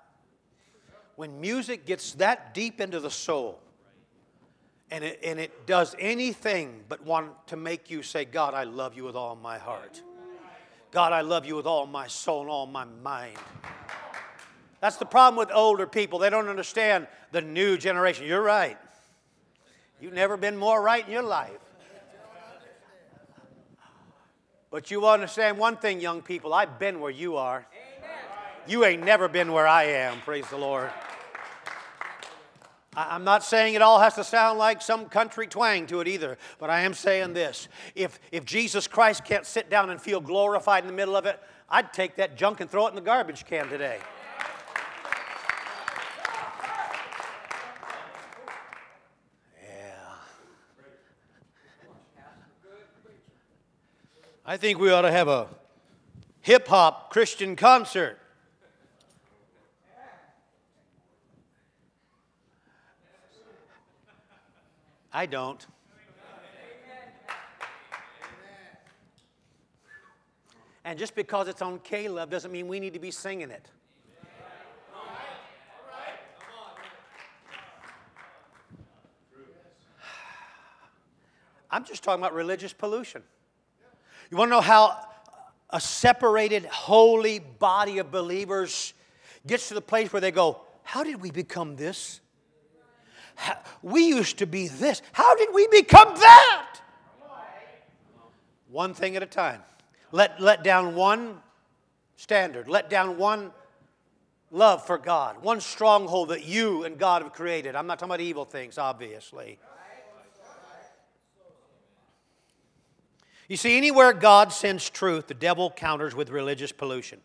[1.16, 3.60] When music gets that deep into the soul,
[4.90, 8.96] and it, and it does anything but want to make you say, God, I love
[8.96, 10.02] you with all my heart.
[10.90, 13.36] God, I love you with all my soul and all my mind.
[14.80, 16.18] That's the problem with older people.
[16.18, 18.26] They don't understand the new generation.
[18.26, 18.78] You're right.
[20.00, 21.50] You've never been more right in your life.
[24.70, 27.66] But you understand one thing, young people I've been where you are.
[28.66, 30.90] You ain't never been where I am, praise the Lord.
[33.00, 36.36] I'm not saying it all has to sound like some country twang to it either,
[36.58, 37.68] but I am saying this.
[37.94, 41.40] If, if Jesus Christ can't sit down and feel glorified in the middle of it,
[41.70, 43.98] I'd take that junk and throw it in the garbage can today.
[49.62, 50.14] Yeah.
[54.44, 55.46] I think we ought to have a
[56.40, 58.17] hip hop Christian concert.
[65.18, 65.66] I don't.
[70.84, 73.66] And just because it's on K-LOVE doesn't mean we need to be singing it.
[81.68, 83.24] I'm just talking about religious pollution.
[84.30, 85.04] You want to know how
[85.70, 88.94] a separated, holy body of believers
[89.48, 92.20] gets to the place where they go, How did we become this?
[93.82, 95.02] We used to be this.
[95.12, 96.80] How did we become that?
[98.70, 99.62] One thing at a time.
[100.12, 101.40] Let, let down one
[102.16, 103.52] standard, let down one
[104.50, 107.76] love for God, one stronghold that you and God have created.
[107.76, 109.58] I'm not talking about evil things, obviously.
[113.48, 117.20] You see, anywhere God sends truth, the devil counters with religious pollution.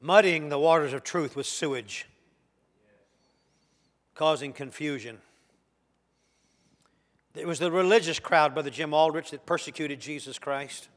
[0.00, 2.06] Muddying the waters of truth with sewage,
[4.14, 5.18] causing confusion.
[7.34, 10.88] It was the religious crowd, Brother Jim Aldrich, that persecuted Jesus Christ.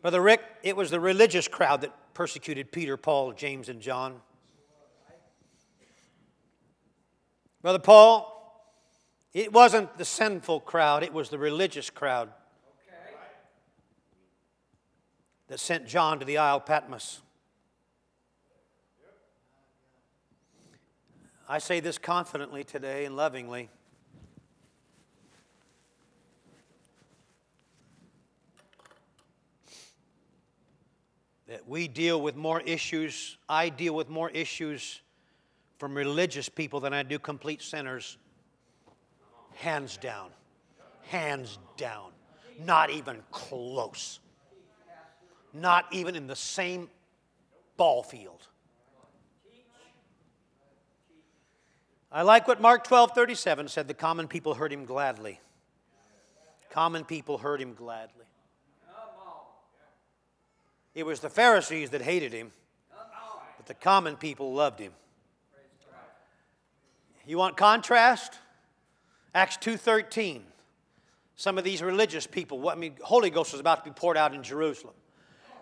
[0.00, 4.20] Brother Rick, it was the religious crowd that persecuted Peter, Paul, James, and John.
[7.62, 8.28] Brother Paul,
[9.32, 12.30] it wasn't the sinful crowd, it was the religious crowd
[15.46, 17.20] that sent John to the Isle Patmos.
[21.52, 23.68] I say this confidently today and lovingly.
[31.48, 35.02] That we deal with more issues, I deal with more issues
[35.76, 38.16] from religious people than I do complete sinners.
[39.56, 40.30] Hands down.
[41.02, 42.12] Hands down.
[42.64, 44.20] Not even close.
[45.52, 46.88] Not even in the same
[47.76, 48.48] ball field.
[52.14, 55.40] I like what Mark 12 37 said the common people heard him gladly.
[56.70, 58.26] Common people heard him gladly.
[60.94, 62.52] It was the Pharisees that hated him,
[63.56, 64.92] but the common people loved him.
[67.26, 68.34] You want contrast?
[69.34, 70.44] Acts 2:13.
[71.36, 74.18] Some of these religious people, what I mean, Holy Ghost was about to be poured
[74.18, 74.94] out in Jerusalem.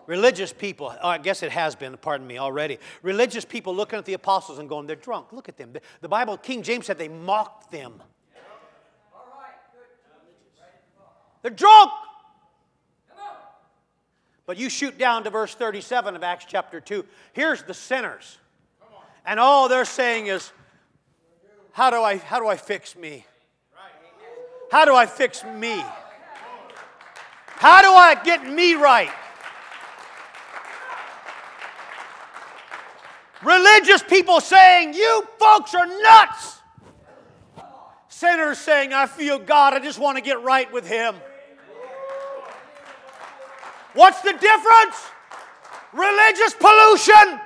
[0.07, 2.79] Religious people, oh, I guess it has been, pardon me, already.
[3.01, 5.31] Religious people looking at the apostles and going, they're drunk.
[5.31, 5.73] Look at them.
[6.01, 8.01] The Bible, King James said they mocked them.
[11.41, 11.91] They're drunk.
[14.45, 17.05] But you shoot down to verse 37 of Acts chapter 2.
[17.33, 18.37] Here's the sinners.
[19.25, 20.51] And all they're saying is,
[21.71, 23.25] how do I, how do I fix me?
[24.71, 25.83] How do I fix me?
[27.47, 29.11] How do I get me right?
[33.43, 36.59] Religious people saying, You folks are nuts.
[38.07, 41.15] Sinners saying, I feel God, I just want to get right with Him.
[43.93, 44.95] What's the difference?
[45.91, 47.41] Religious pollution.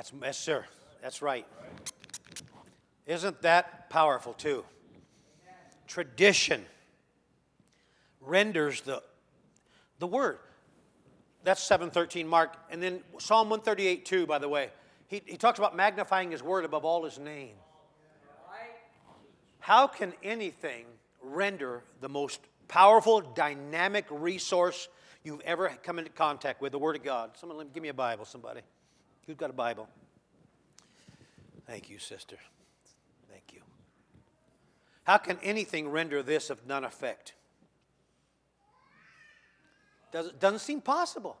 [0.00, 0.64] That's, yes, sir.
[1.02, 1.46] That's right.
[3.10, 4.64] Isn't that powerful, too?
[5.88, 6.64] Tradition
[8.20, 9.02] renders the,
[9.98, 10.38] the word.
[11.42, 12.56] That's 713 Mark.
[12.70, 14.70] And then Psalm 138 too, by the way.
[15.08, 17.56] He, he talks about magnifying his word above all his name.
[19.58, 20.84] How can anything
[21.20, 24.86] render the most powerful, dynamic resource
[25.24, 27.32] you've ever come into contact with the Word of God.
[27.34, 28.60] Someone, give me a Bible, somebody.
[29.26, 29.88] Who's got a Bible?
[31.66, 32.36] Thank you, sister.
[35.04, 37.34] How can anything render this of none effect?
[40.12, 41.36] Does, doesn't seem possible.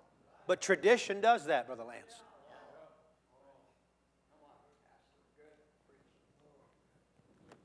[0.46, 2.12] But tradition does that, Brother Lance.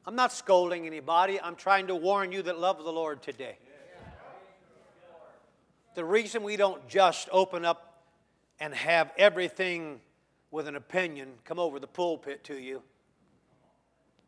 [0.07, 1.41] I'm not scolding anybody.
[1.41, 3.57] I'm trying to warn you that love the Lord today.
[5.95, 8.03] The reason we don't just open up
[8.59, 10.01] and have everything
[10.51, 12.83] with an opinion come over the pulpit to you,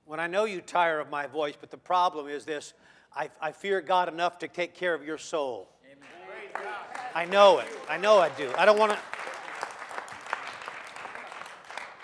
[0.08, 2.74] when I know you tire of my voice, but the problem is this
[3.14, 5.70] I, I fear God enough to take care of your soul.
[7.14, 7.68] I know it.
[7.89, 8.51] I know I do.
[8.58, 8.99] I don't want to.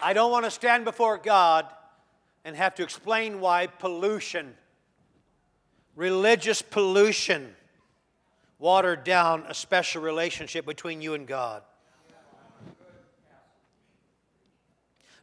[0.02, 1.66] I don't want to stand before God
[2.44, 4.54] and have to explain why pollution,
[5.96, 7.56] religious pollution,
[8.60, 11.64] watered down a special relationship between you and God.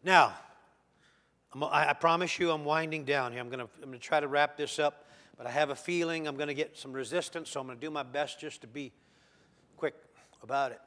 [0.03, 0.35] Now,
[1.55, 3.41] I promise you I'm winding down here.
[3.41, 5.05] I'm going, to, I'm going to try to wrap this up,
[5.37, 7.85] but I have a feeling I'm going to get some resistance, so I'm going to
[7.85, 8.93] do my best just to be
[9.77, 9.95] quick
[10.43, 10.81] about it.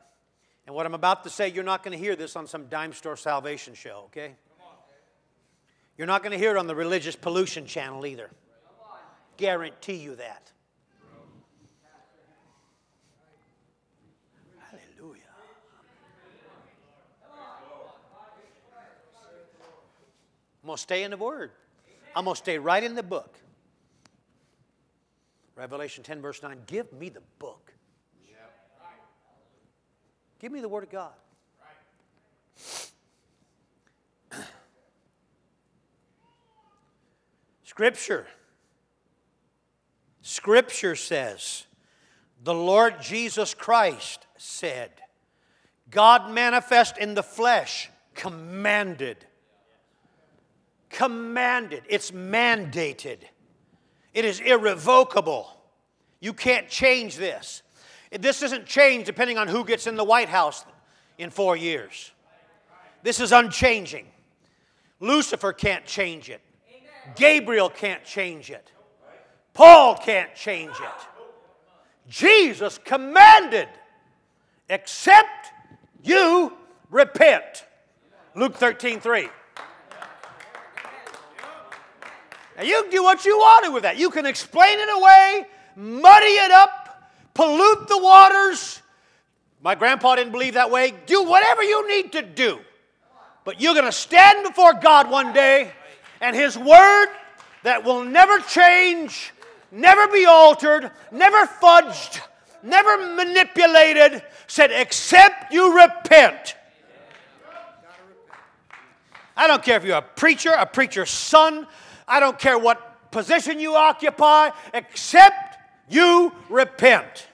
[0.66, 2.93] And what I'm about to say, you're not going to hear this on some dime
[2.93, 4.36] store salvation show, okay?
[5.97, 8.32] You're not going to hear it on the religious pollution channel either.
[9.36, 10.51] Guarantee you that.
[14.59, 15.22] Hallelujah.
[20.64, 21.51] I'm going to stay in the Word.
[22.16, 23.38] I'm going to stay right in the book.
[25.55, 27.74] Revelation 10, verse 9 Give me the book.
[30.39, 31.11] Give me the Word of God.
[37.64, 38.26] Scripture.
[40.22, 41.66] Scripture says,
[42.43, 44.91] the Lord Jesus Christ said,
[45.89, 49.26] God manifest in the flesh commanded.
[50.93, 51.83] Commanded.
[51.89, 53.17] It's mandated.
[54.13, 55.49] It is irrevocable.
[56.19, 57.63] You can't change this.
[58.11, 60.65] This doesn't change depending on who gets in the White House
[61.17, 62.11] in four years.
[63.01, 64.05] This is unchanging.
[64.99, 66.41] Lucifer can't change it.
[67.15, 68.71] Gabriel can't change it.
[69.53, 71.07] Paul can't change it.
[72.07, 73.67] Jesus commanded,
[74.69, 75.51] except
[76.03, 76.53] you
[76.89, 77.65] repent.
[78.35, 79.27] Luke 13, 3.
[82.57, 83.97] Now you can do what you want to with that.
[83.97, 88.81] You can explain it away, muddy it up, pollute the waters.
[89.61, 90.93] My grandpa didn't believe that way.
[91.05, 92.59] Do whatever you need to do.
[93.45, 95.71] But you're going to stand before God one day
[96.21, 97.07] and His Word
[97.63, 99.33] that will never change,
[99.71, 102.21] never be altered, never fudged,
[102.61, 106.55] never manipulated, said, except you repent.
[109.35, 111.67] I don't care if you're a preacher, a preacher's son,
[112.07, 115.57] I don't care what position you occupy, except
[115.89, 117.27] you repent.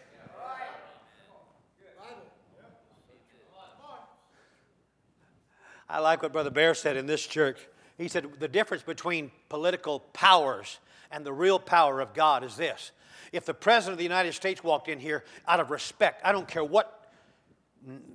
[5.89, 7.57] I like what Brother Bear said in this church.
[7.97, 10.77] He said the difference between political powers
[11.11, 12.91] and the real power of God is this.
[13.31, 16.47] If the President of the United States walked in here out of respect, I don't
[16.47, 17.11] care what,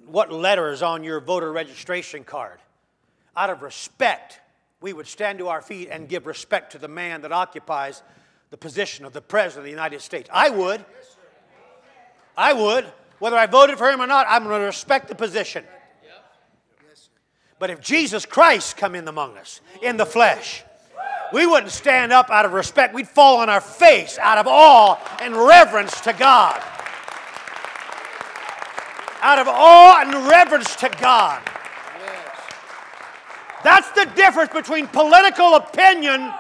[0.07, 2.61] what letter is on your voter registration card,
[3.37, 4.41] out of respect,
[4.85, 8.03] we would stand to our feet and give respect to the man that occupies
[8.51, 10.29] the position of the President of the United States.
[10.31, 10.85] I would.
[12.37, 12.85] I would.
[13.19, 15.65] Whether I voted for him or not, I'm going to respect the position.
[17.59, 20.63] But if Jesus Christ come in among us in the flesh,
[21.33, 22.93] we wouldn't stand up out of respect.
[22.93, 26.63] We'd fall on our face out of awe and reverence to God.
[29.23, 31.41] Out of awe and reverence to God.
[33.65, 36.31] That's the difference between political opinion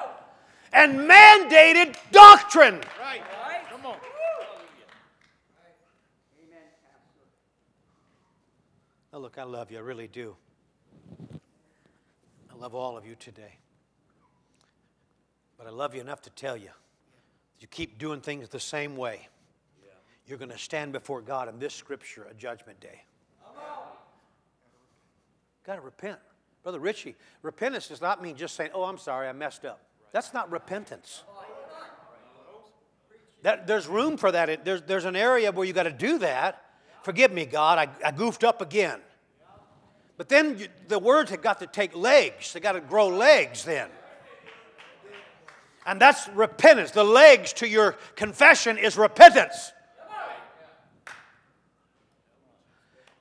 [0.74, 2.80] and mandated doctrine.
[3.00, 3.22] Right.
[3.70, 3.96] Come on.
[9.14, 9.78] Oh, look, I love you.
[9.78, 10.36] I really do.
[12.52, 13.58] I love all of you today.
[15.56, 16.70] But I love you enough to tell you
[17.60, 19.26] you keep doing things the same way,
[20.26, 23.02] you're going to stand before God in this scripture a judgment day.
[25.64, 26.18] Got to repent.
[26.64, 29.80] Brother Richie, repentance does not mean just saying, oh, I'm sorry, I messed up.
[30.12, 31.22] That's not repentance.
[33.42, 34.64] That, there's room for that.
[34.64, 36.64] There's, there's an area where you got to do that.
[37.02, 39.00] Forgive me, God, I, I goofed up again.
[40.16, 42.54] But then you, the words have got to take legs.
[42.54, 43.90] They got to grow legs then.
[45.84, 46.92] And that's repentance.
[46.92, 49.72] The legs to your confession is repentance.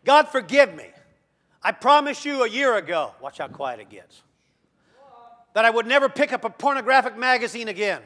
[0.06, 0.86] God, forgive me.
[1.64, 4.22] I promised you a year ago, watch how quiet it gets,
[5.54, 8.02] that I would never pick up a pornographic magazine again.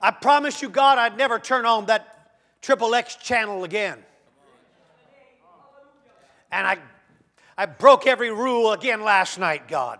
[0.00, 2.32] I promised you, God, I'd never turn on that
[2.62, 3.98] Triple X channel again.
[6.50, 6.78] And I,
[7.56, 9.98] I broke every rule again last night, God.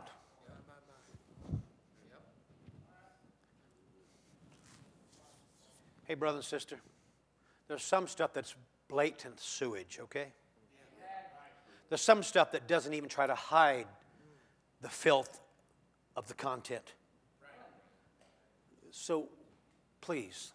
[6.04, 6.78] Hey, brother and sister,
[7.68, 8.54] there's some stuff that's
[8.92, 10.26] blatant sewage, okay?
[11.88, 13.86] There's some stuff that doesn't even try to hide
[14.82, 15.40] the filth
[16.14, 16.94] of the content.
[18.90, 19.28] So
[20.02, 20.52] please,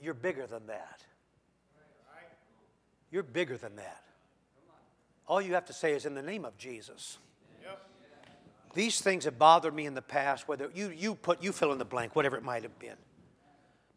[0.00, 1.02] you're bigger than that.
[3.10, 4.02] You're bigger than that.
[5.26, 7.18] All you have to say is in the name of Jesus.
[8.74, 11.78] These things have bothered me in the past, whether you, you put you fill in
[11.78, 12.96] the blank, whatever it might have been.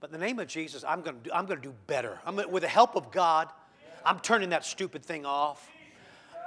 [0.01, 2.19] But in the name of Jesus, I'm going to do, I'm going to do better.
[2.25, 3.47] I'm gonna, with the help of God,
[4.03, 5.69] I'm turning that stupid thing off.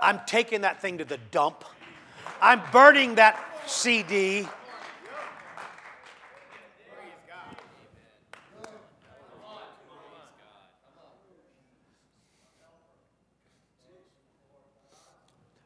[0.02, 1.64] I'm taking that thing to the dump.
[2.42, 4.46] I'm burning that CD.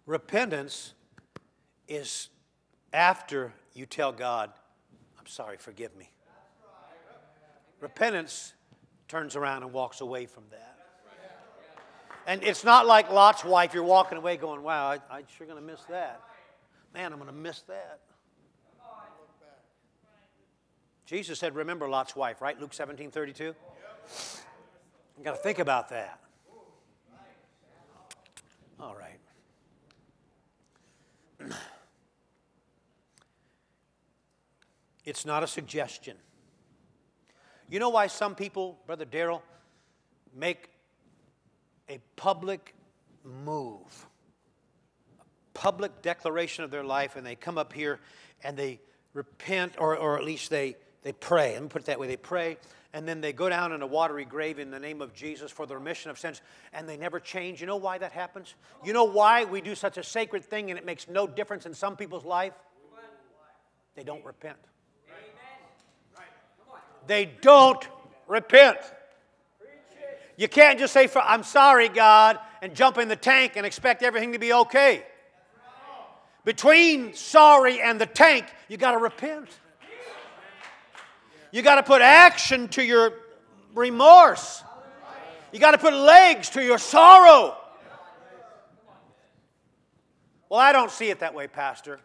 [0.04, 0.92] Repentance
[1.86, 2.28] is
[2.92, 4.50] after you tell God,
[5.18, 6.10] I'm sorry, forgive me.
[7.80, 8.54] Repentance
[9.06, 10.78] turns around and walks away from that.
[12.26, 15.58] And it's not like Lot's wife, you're walking away going, wow, I, I'm sure going
[15.58, 16.20] to miss that.
[16.92, 18.00] Man, I'm going to miss that.
[21.06, 22.60] Jesus said, remember Lot's wife, right?
[22.60, 23.44] Luke 17 32.
[23.44, 23.54] You
[25.24, 26.20] got to think about that.
[28.78, 29.18] All right.
[35.04, 36.18] It's not a suggestion.
[37.70, 39.42] You know why some people, Brother Daryl,
[40.34, 40.70] make
[41.88, 42.74] a public
[43.24, 44.06] move,
[45.20, 48.00] a public declaration of their life, and they come up here
[48.42, 48.80] and they
[49.12, 51.52] repent, or, or at least they, they pray.
[51.54, 52.56] Let me put it that way they pray,
[52.94, 55.66] and then they go down in a watery grave in the name of Jesus for
[55.66, 56.40] the remission of sins,
[56.72, 57.60] and they never change.
[57.60, 58.54] You know why that happens?
[58.82, 61.74] You know why we do such a sacred thing and it makes no difference in
[61.74, 62.54] some people's life?
[63.94, 64.56] They don't repent.
[67.08, 67.82] They don't
[68.28, 68.78] repent.
[70.36, 74.34] You can't just say, I'm sorry, God, and jump in the tank and expect everything
[74.34, 75.04] to be okay.
[76.44, 79.48] Between sorry and the tank, you got to repent.
[81.50, 83.14] You got to put action to your
[83.74, 84.62] remorse.
[85.50, 87.56] You got to put legs to your sorrow.
[90.50, 92.00] Well, I don't see it that way, Pastor.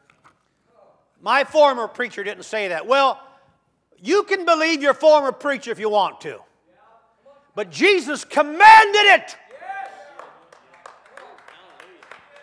[1.21, 2.87] My former preacher didn't say that.
[2.87, 3.19] Well,
[4.03, 6.39] you can believe your former preacher if you want to,
[7.55, 9.37] but Jesus commanded it.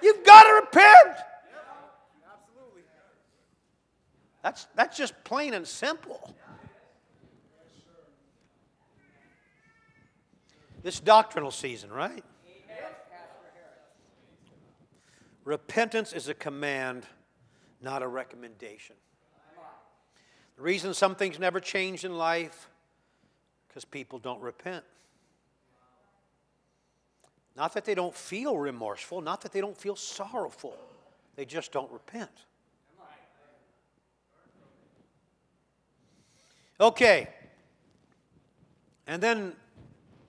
[0.02, 1.18] You've got to repent.
[4.42, 6.34] That's, that's just plain and simple.
[10.82, 12.24] This doctrinal season, right?
[15.44, 17.04] Repentance is a command,
[17.82, 18.96] not a recommendation.
[20.60, 22.68] The reason some things never change in life,
[23.66, 24.84] because people don't repent.
[27.56, 30.76] Not that they don't feel remorseful, not that they don't feel sorrowful,
[31.34, 32.44] they just don't repent.
[36.78, 37.30] Okay.
[39.06, 39.54] And then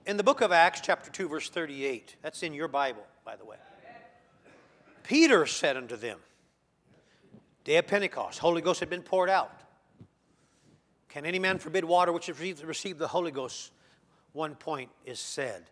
[0.06, 3.44] in the book of Acts, chapter 2, verse 38, that's in your Bible, by the
[3.44, 3.58] way.
[5.02, 6.20] Peter said unto them,
[7.64, 9.58] Day of Pentecost, Holy Ghost had been poured out.
[11.12, 13.70] Can any man forbid water which has received the Holy Ghost?
[14.32, 15.64] One point is said.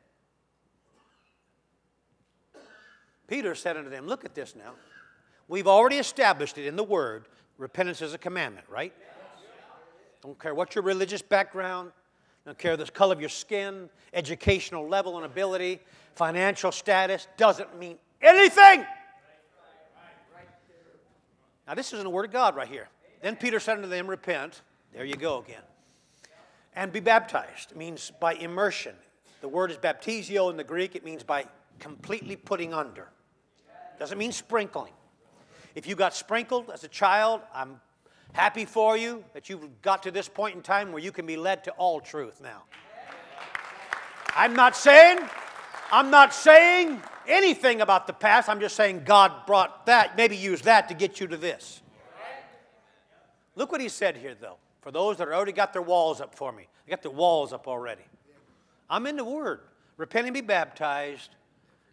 [3.26, 4.72] Peter said unto them, Look at this now.
[5.48, 7.24] We've already established it in the Word.
[7.56, 8.92] Repentance is a commandment, right?
[10.22, 11.90] Don't care what your religious background,
[12.44, 15.80] don't care the color of your skin, educational level and ability,
[16.16, 18.84] financial status, doesn't mean anything.
[21.66, 22.88] Now, this is in the Word of God right here.
[23.22, 24.60] Then Peter said unto them, Repent
[24.92, 25.62] there you go again.
[26.74, 28.94] And be baptized means by immersion.
[29.40, 31.46] The word is baptizio in the Greek, it means by
[31.78, 33.08] completely putting under.
[33.98, 34.92] Doesn't mean sprinkling.
[35.74, 37.80] If you got sprinkled as a child, I'm
[38.32, 41.36] happy for you that you've got to this point in time where you can be
[41.36, 42.62] led to all truth now.
[44.34, 45.18] I'm not saying,
[45.90, 48.48] I'm not saying anything about the past.
[48.48, 51.82] I'm just saying God brought that, maybe use that to get you to this.
[53.56, 54.56] Look what he said here, though.
[54.80, 57.68] For those that already got their walls up for me, they got their walls up
[57.68, 58.02] already.
[58.88, 59.60] I'm in the Word.
[59.96, 61.30] Repent and be baptized,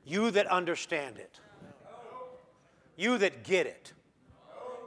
[0.06, 1.40] you that understand it,
[2.96, 3.92] you that get it,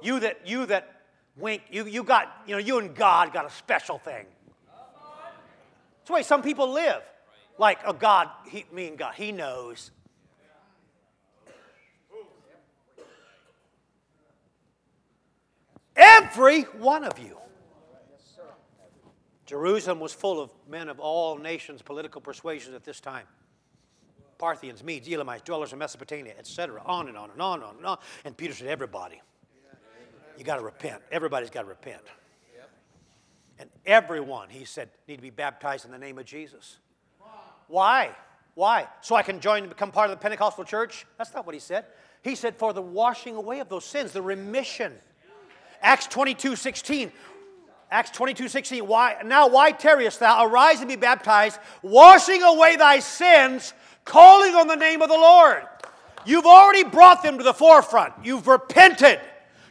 [0.02, 1.02] you that you that
[1.36, 1.62] wink.
[1.70, 4.24] You you got you know you and God got a special thing.
[4.66, 7.02] That's the way some people live.
[7.58, 9.90] Like a oh God, he, me and God, He knows.
[15.94, 17.36] Every one of you.
[19.50, 23.26] Jerusalem was full of men of all nations, political persuasions at this time.
[24.38, 26.80] Parthians, Medes, Elamites, dwellers in Mesopotamia, etc.
[26.86, 27.98] On and on and on and on and on.
[28.24, 29.20] And Peter said, Everybody,
[30.38, 31.02] you got to repent.
[31.10, 32.02] Everybody's got to repent.
[33.58, 36.78] And everyone, he said, need to be baptized in the name of Jesus.
[37.66, 38.14] Why?
[38.54, 38.86] Why?
[39.00, 41.06] So I can join and become part of the Pentecostal church?
[41.18, 41.86] That's not what he said.
[42.22, 44.92] He said, for the washing away of those sins, the remission.
[45.82, 47.10] Acts 22 16.
[47.90, 48.86] Acts 22, 16.
[48.86, 50.46] Why, now, why tarriest thou?
[50.46, 53.74] Arise and be baptized, washing away thy sins,
[54.04, 55.64] calling on the name of the Lord.
[56.24, 58.14] You've already brought them to the forefront.
[58.22, 59.20] You've repented.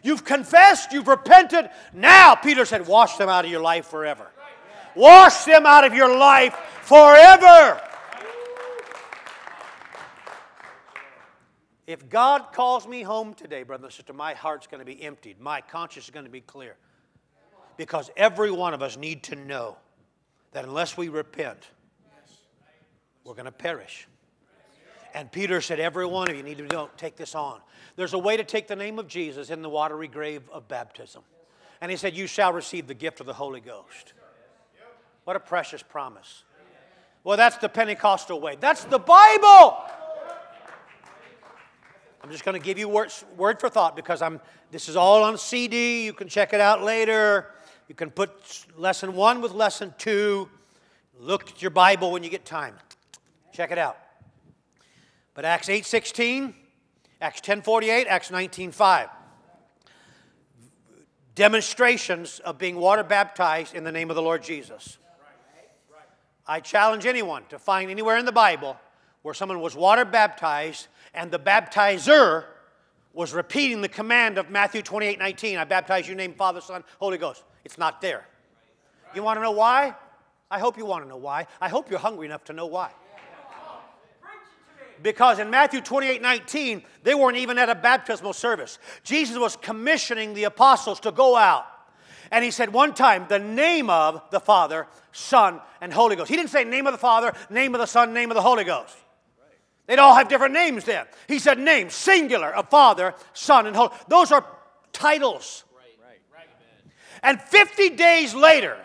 [0.04, 0.92] You've confessed.
[0.92, 1.70] You've repented.
[1.94, 4.28] Now, Peter said, wash them out of your life forever.
[4.96, 7.80] Wash them out of your life forever.
[11.88, 15.40] If God calls me home today, brother and sister, my heart's going to be emptied.
[15.40, 16.76] My conscience is going to be clear.
[17.80, 19.78] Because every one of us need to know
[20.52, 21.70] that unless we repent,
[23.24, 24.06] we're going to perish.
[25.14, 27.62] And Peter said, Every one of you need to know, take this on.
[27.96, 31.24] There's a way to take the name of Jesus in the watery grave of baptism.
[31.80, 34.12] And he said, You shall receive the gift of the Holy Ghost.
[35.24, 36.44] What a precious promise.
[37.24, 38.58] Well, that's the Pentecostal way.
[38.60, 39.78] That's the Bible.
[42.22, 45.24] I'm just going to give you word, word for thought because I'm, this is all
[45.24, 46.04] on CD.
[46.04, 47.52] You can check it out later.
[47.90, 50.48] You can put lesson one with lesson two.
[51.20, 52.76] Look at your Bible when you get time.
[53.52, 53.98] Check it out.
[55.34, 56.54] But Acts 8:16,
[57.20, 59.10] Acts 10:48, Acts 19:5.
[61.34, 65.00] Demonstrations of being water baptized in the name of the Lord Jesus.
[66.46, 68.80] I challenge anyone to find anywhere in the Bible
[69.24, 72.46] where someone was water baptized and the baptizer
[73.14, 75.58] was repeating the command of Matthew 28 19.
[75.58, 77.44] I baptize you in the name, Father, Son, Holy Ghost.
[77.70, 78.26] It's not there.
[79.14, 79.94] You want to know why?
[80.50, 81.46] I hope you want to know why.
[81.62, 82.90] I hope you're hungry enough to know why.
[85.04, 88.80] Because in Matthew 28 19, they weren't even at a baptismal service.
[89.04, 91.68] Jesus was commissioning the apostles to go out.
[92.32, 96.28] And he said one time, the name of the Father, Son, and Holy Ghost.
[96.28, 98.64] He didn't say name of the Father, name of the Son, name of the Holy
[98.64, 98.98] Ghost.
[99.86, 101.06] They'd all have different names then.
[101.28, 103.92] He said name, singular, of Father, Son, and Holy.
[104.08, 104.44] Those are
[104.92, 105.66] titles.
[107.24, 108.78] And 50 days later,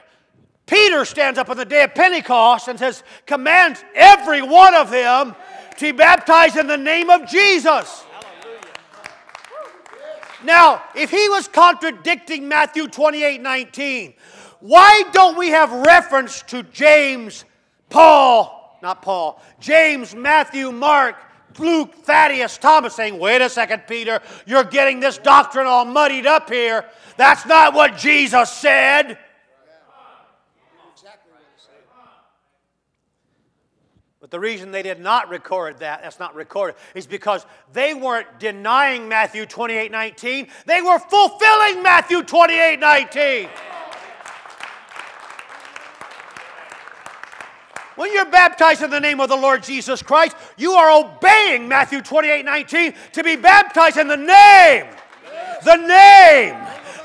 [0.66, 5.34] Peter stands up on the day of Pentecost and says, commands every one of them
[5.76, 8.04] to be baptized in the name of Jesus.
[10.44, 14.14] Now, if he was contradicting Matthew 28 19,
[14.60, 17.44] why don't we have reference to James,
[17.88, 21.16] Paul, not Paul, James, Matthew, Mark,
[21.58, 26.50] Luke, Thaddeus, Thomas saying, wait a second, Peter, you're getting this doctrine all muddied up
[26.50, 26.84] here.
[27.16, 29.18] That's not what Jesus said.
[34.24, 37.44] But the reason they did not record that, that's not recorded, is because
[37.74, 40.48] they weren't denying Matthew 28 19.
[40.64, 43.48] They were fulfilling Matthew 28 19.
[47.96, 52.02] When you're baptized in the name of the Lord Jesus Christ, you are obeying Matthew
[52.02, 54.86] 28 19 to be baptized in the name,
[55.64, 56.56] the name,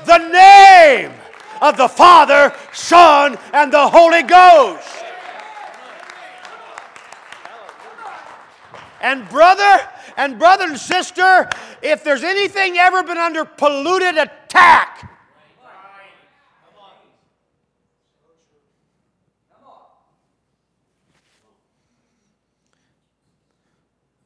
[0.06, 1.12] the name
[1.60, 4.88] of the Father, Son, and the Holy Ghost.
[9.00, 9.80] And brother
[10.16, 11.48] and brother and sister,
[11.82, 15.10] if there's anything ever been under polluted attack,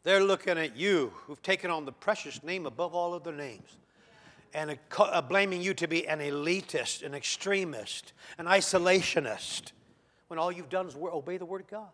[0.05, 3.79] They're looking at you who've taken on the precious name above all other names
[4.53, 9.73] and uh, blaming you to be an elitist, an extremist, an isolationist,
[10.29, 11.89] when all you've done is obey the Word of God.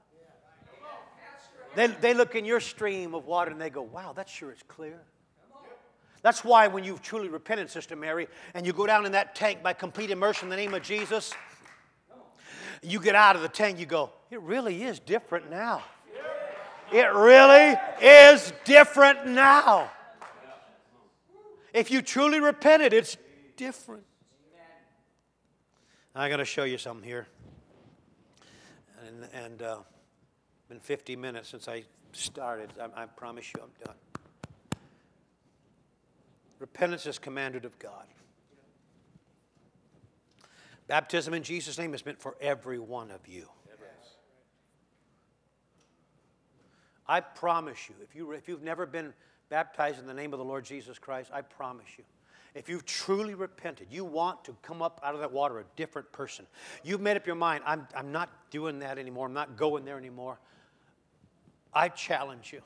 [1.76, 4.58] They, they look in your stream of water and they go, wow, that sure is
[4.66, 5.00] clear.
[6.22, 9.62] That's why when you've truly repented, Sister Mary, and you go down in that tank
[9.62, 11.32] by complete immersion in the name of Jesus,
[12.82, 15.82] you get out of the tank, you go, it really is different now.
[16.92, 19.90] It really is different now.
[21.72, 23.16] If you truly repented, it's
[23.56, 24.04] different.
[26.14, 27.28] I'm going to show you something here.
[29.06, 29.76] And, and uh,
[30.68, 32.72] been 50 minutes since I started.
[32.80, 33.96] I, I promise you I'm done.
[36.58, 38.06] Repentance is commanded of God.
[40.88, 43.48] Baptism in Jesus' name is meant for every one of you.
[47.10, 49.12] I promise you, if, you, if you've never been
[49.48, 52.04] baptized in the name of the Lord Jesus Christ, I promise you,
[52.54, 56.12] if you've truly repented, you want to come up out of that water a different
[56.12, 56.46] person.
[56.84, 59.98] You've made up your mind, I'm, I'm not doing that anymore, I'm not going there
[59.98, 60.38] anymore.
[61.74, 62.62] I challenge you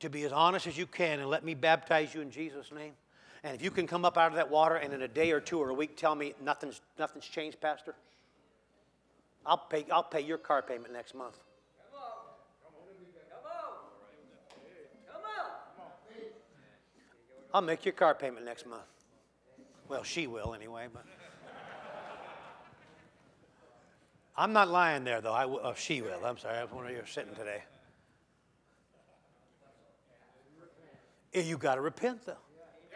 [0.00, 2.94] to be as honest as you can and let me baptize you in Jesus' name.
[3.44, 5.38] And if you can come up out of that water and in a day or
[5.38, 7.94] two or a week tell me nothing's, nothing's changed, Pastor,
[9.46, 11.38] I'll pay, I'll pay your car payment next month.
[17.52, 18.82] I'll make your car payment next month.
[19.88, 21.04] Well, she will anyway, but.
[24.36, 25.32] I'm not lying there, though.
[25.32, 26.24] I w- oh, she will.
[26.24, 26.58] I'm sorry.
[26.58, 27.62] I was wondering you're sitting today.
[31.32, 32.36] You got to repent, though.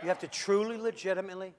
[0.02, 1.54] You have to truly, legitimately.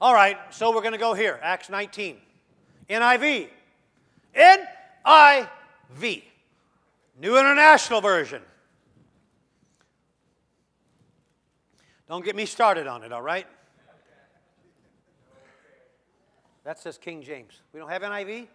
[0.00, 1.38] All right, so we're going to go here.
[1.42, 2.16] Acts 19.
[2.88, 3.48] NIV.
[4.34, 6.22] NIV.
[7.20, 8.40] New International Version.
[12.08, 13.46] Don't get me started on it, all right?
[16.64, 17.60] That says King James.
[17.74, 18.48] We don't have NIV?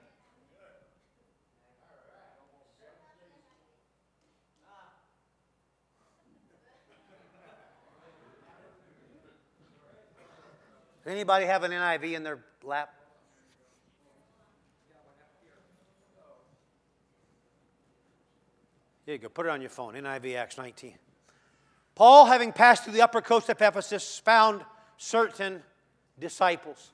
[11.03, 12.91] Does anybody have an NIV in their lap?
[19.05, 19.29] Here you go.
[19.29, 19.93] Put it on your phone.
[19.93, 20.95] NIV Acts 19.
[21.93, 24.61] Paul, having passed through the upper coast of Ephesus, found
[24.97, 25.61] certain
[26.19, 26.91] disciples.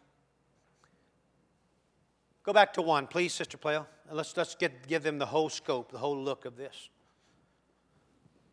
[2.43, 3.57] Go back to one, please, Sister.
[3.65, 3.85] And
[4.17, 6.89] let's, let's get, give them the whole scope, the whole look of this.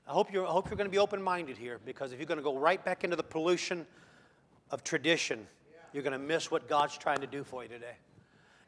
[0.07, 2.27] I hope you're, I hope you're going to be open minded here because if you're
[2.27, 3.87] going to go right back into the pollution
[4.71, 5.47] of tradition,
[5.93, 7.97] you're going to miss what God's trying to do for you today.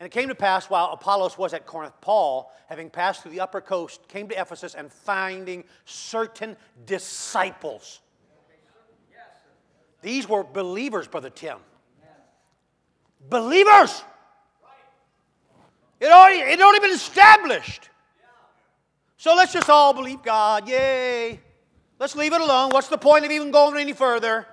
[0.01, 3.41] And it came to pass while Apollos was at Corinth, Paul, having passed through the
[3.41, 8.01] upper coast, came to Ephesus and finding certain disciples.
[10.01, 11.59] These were believers, Brother Tim.
[13.29, 14.03] Believers!
[16.01, 17.91] It already, it already been established.
[19.19, 20.67] So let's just all believe God.
[20.67, 21.41] Yay.
[21.99, 22.71] Let's leave it alone.
[22.71, 24.47] What's the point of even going any further?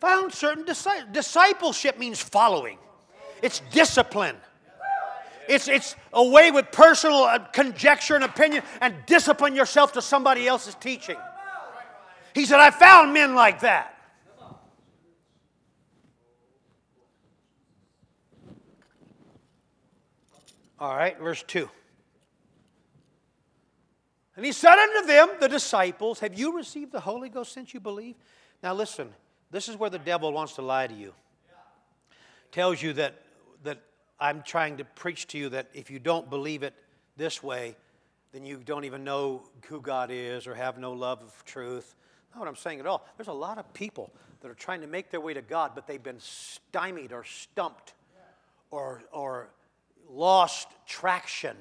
[0.00, 2.76] Found certain discipleship means following.
[3.44, 4.36] It's discipline.
[5.50, 10.48] It's, it's a way with personal uh, conjecture and opinion and discipline yourself to somebody
[10.48, 11.18] else's teaching.
[12.34, 13.98] He said, I found men like that.
[20.78, 21.68] All right, verse 2.
[24.36, 27.80] And he said unto them, the disciples, Have you received the Holy Ghost since you
[27.80, 28.14] believe?
[28.62, 29.12] Now listen,
[29.50, 31.12] this is where the devil wants to lie to you.
[32.50, 33.20] Tells you that
[34.20, 36.74] I'm trying to preach to you that if you don't believe it
[37.16, 37.76] this way,
[38.32, 41.94] then you don't even know who God is or have no love of truth.
[42.32, 43.06] Not what I'm saying at all.
[43.16, 44.10] There's a lot of people
[44.40, 47.94] that are trying to make their way to God, but they've been stymied or stumped
[48.70, 49.50] or, or
[50.08, 51.56] lost traction.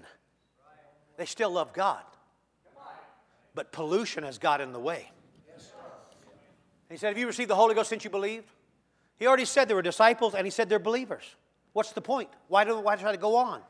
[1.18, 2.04] They still love God,
[3.54, 5.12] but pollution has got in the way.
[6.89, 8.47] He said, Have you received the Holy Ghost since you believed?
[9.18, 11.24] He already said they were disciples, and he said they're believers.
[11.74, 12.30] What's the point?
[12.47, 13.61] Why, do, why try to go on?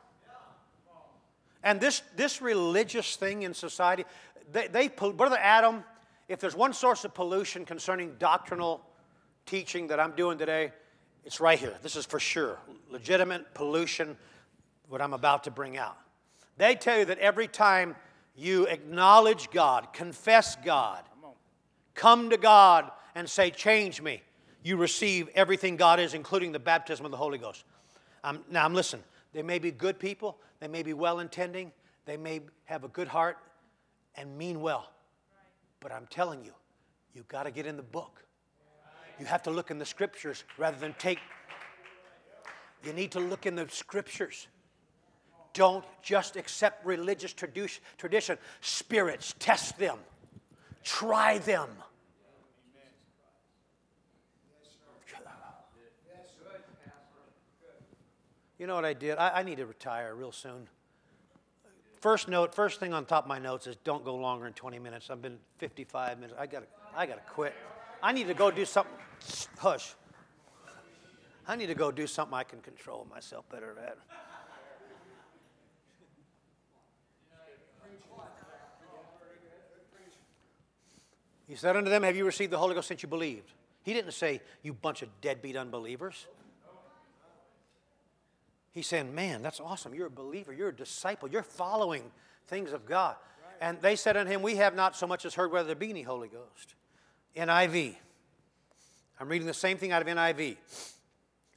[1.62, 4.04] And this, this religious thing in society,
[4.52, 5.82] they, they, Brother Adam,
[6.28, 8.82] if there's one source of pollution concerning doctrinal
[9.46, 10.72] teaching that I'm doing today,
[11.24, 11.74] it's right here.
[11.82, 12.58] This is for sure.
[12.90, 14.16] Legitimate pollution,
[14.88, 15.96] what I'm about to bring out.
[16.58, 17.96] They tell you that every time
[18.36, 21.02] you acknowledge God, confess God,
[21.94, 24.22] come to God and say, Change me,
[24.62, 27.64] you receive everything God is, including the baptism of the Holy Ghost.
[28.24, 29.00] Um, now, I'm listen.
[29.34, 30.38] They may be good people.
[30.58, 31.70] They may be well intending.
[32.06, 33.36] They may have a good heart
[34.16, 34.90] and mean well.
[35.80, 36.52] But I'm telling you,
[37.14, 38.24] you've got to get in the book.
[39.20, 41.18] You have to look in the scriptures rather than take.
[42.82, 44.48] You need to look in the scriptures.
[45.52, 48.38] Don't just accept religious tradition.
[48.60, 49.98] Spirits, test them,
[50.82, 51.68] try them.
[58.58, 59.18] You know what I did?
[59.18, 60.68] I, I need to retire real soon.
[62.00, 64.78] First note, first thing on top of my notes is don't go longer than 20
[64.78, 65.10] minutes.
[65.10, 66.38] I've been 55 minutes.
[66.38, 67.54] I gotta, I gotta quit.
[68.02, 68.92] I need to go do something.
[69.58, 69.94] Hush.
[71.46, 73.98] I need to go do something I can control myself better at.
[81.46, 83.52] He said unto them, Have you received the Holy Ghost since you believed?
[83.82, 86.26] He didn't say, You bunch of deadbeat unbelievers.
[88.74, 89.94] He's saying, Man, that's awesome.
[89.94, 90.52] You're a believer.
[90.52, 91.28] You're a disciple.
[91.28, 92.02] You're following
[92.48, 93.14] things of God.
[93.60, 95.90] And they said unto him, We have not so much as heard whether there be
[95.90, 96.74] any Holy Ghost.
[97.36, 97.94] NIV.
[99.20, 100.56] I'm reading the same thing out of NIV.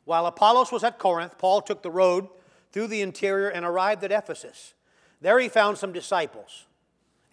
[0.06, 2.30] While Apollos was at Corinth, Paul took the road
[2.72, 4.74] through the interior and arrived at Ephesus.
[5.20, 6.68] There he found some disciples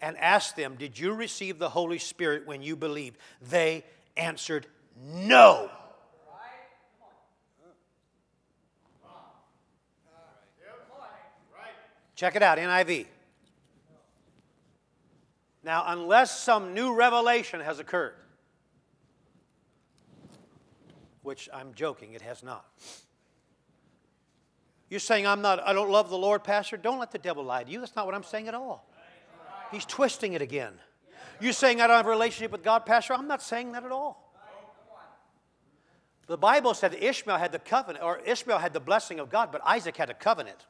[0.01, 3.17] and asked them, Did you receive the Holy Spirit when you believed?
[3.39, 3.85] They
[4.17, 4.65] answered,
[4.99, 5.69] No.
[12.15, 13.07] Check it out, NIV.
[15.63, 18.13] Now, unless some new revelation has occurred,
[21.23, 22.65] which I'm joking, it has not.
[24.89, 26.77] You're saying I'm not I don't love the Lord, pastor?
[26.77, 27.79] Don't let the devil lie to you.
[27.79, 28.87] That's not what I'm saying at all.
[29.71, 30.73] He's twisting it again.
[31.41, 33.13] You're saying I don't have a relationship with God, pastor?
[33.13, 34.21] I'm not saying that at all.
[36.27, 39.51] The Bible said that Ishmael had the covenant, or Ishmael had the blessing of God,
[39.51, 40.65] but Isaac had a covenant.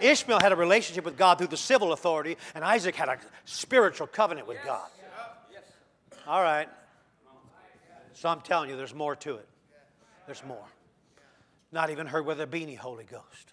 [0.00, 4.06] Ishmael had a relationship with God through the civil authority, and Isaac had a spiritual
[4.06, 4.88] covenant with God.
[6.26, 6.68] All right.
[8.14, 9.48] So I'm telling you, there's more to it.
[10.26, 10.64] There's more.
[11.70, 13.52] Not even heard whether there be any Holy Ghost.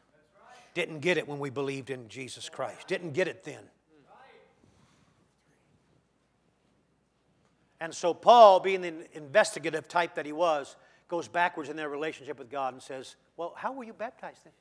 [0.73, 2.87] Didn't get it when we believed in Jesus Christ.
[2.87, 3.59] Didn't get it then.
[7.79, 10.77] And so Paul, being the investigative type that he was,
[11.09, 14.53] goes backwards in their relationship with God and says, Well, how were you baptized then?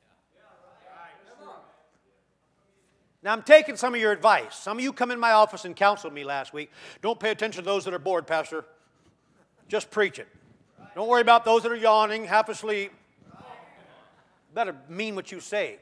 [3.23, 4.55] Now, I'm taking some of your advice.
[4.55, 6.69] Some of you come in my office and counseled me last week.
[7.01, 8.65] Don't pay attention to those that are bored, Pastor.
[9.69, 10.27] Just preach it.
[10.93, 12.91] Don't worry about those that are yawning, half asleep.
[14.53, 15.79] Better mean what you say.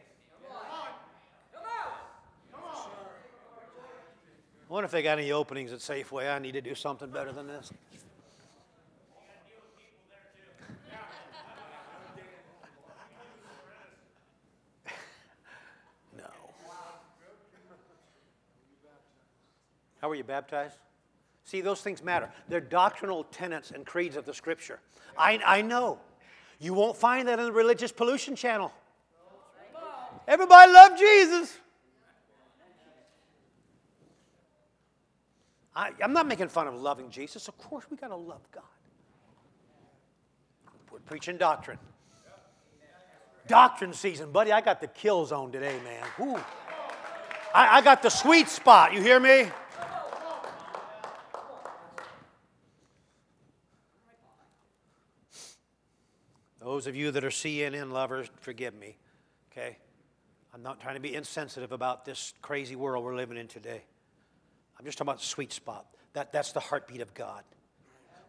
[4.71, 6.33] I wonder if they got any openings at Safeway.
[6.33, 7.73] I need to do something better than this.
[20.01, 20.77] How were you baptized?
[21.45, 22.29] See, those things matter.
[22.49, 24.79] They're doctrinal tenets and creeds of the Scripture.
[25.17, 25.99] I, I know.
[26.59, 28.71] You won't find that in the Religious Pollution Channel.
[30.27, 31.57] Everybody love Jesus.
[35.75, 37.47] I, am not making fun of loving Jesus.
[37.47, 38.63] Of course, we got to love God.
[40.91, 41.79] We're preaching doctrine.
[43.47, 44.51] Doctrine season, buddy.
[44.51, 46.05] I got the kill zone today, man.
[46.21, 46.39] Ooh.
[47.53, 48.93] I, I got the sweet spot.
[48.93, 49.49] You hear me?
[56.81, 58.97] Those of you that are CNN lovers, forgive me,
[59.51, 59.77] okay?
[60.51, 63.83] I'm not trying to be insensitive about this crazy world we're living in today.
[64.79, 65.85] I'm just talking about the sweet spot.
[66.13, 67.43] That, that's the heartbeat of God.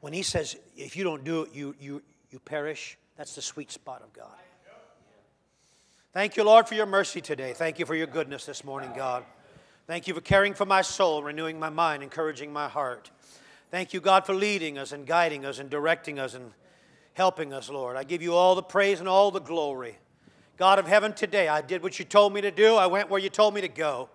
[0.03, 3.73] When He says, if you don't do it, you, you, you perish, that's the sweet
[3.73, 4.37] spot of God.
[6.13, 7.55] Thank you, Lord, for your mercy today.
[7.55, 9.25] Thank you for your goodness this morning, God.
[9.87, 13.11] Thank you for caring for my soul, renewing my mind, encouraging my heart.
[13.71, 16.53] Thank you, God, for leading us and guiding us and directing us and
[17.15, 17.97] helping us, Lord.
[17.97, 19.97] I give you all the praise and all the glory.
[20.57, 22.77] God of heaven, today I did what you told me to do.
[22.77, 24.09] I went where you told me to go.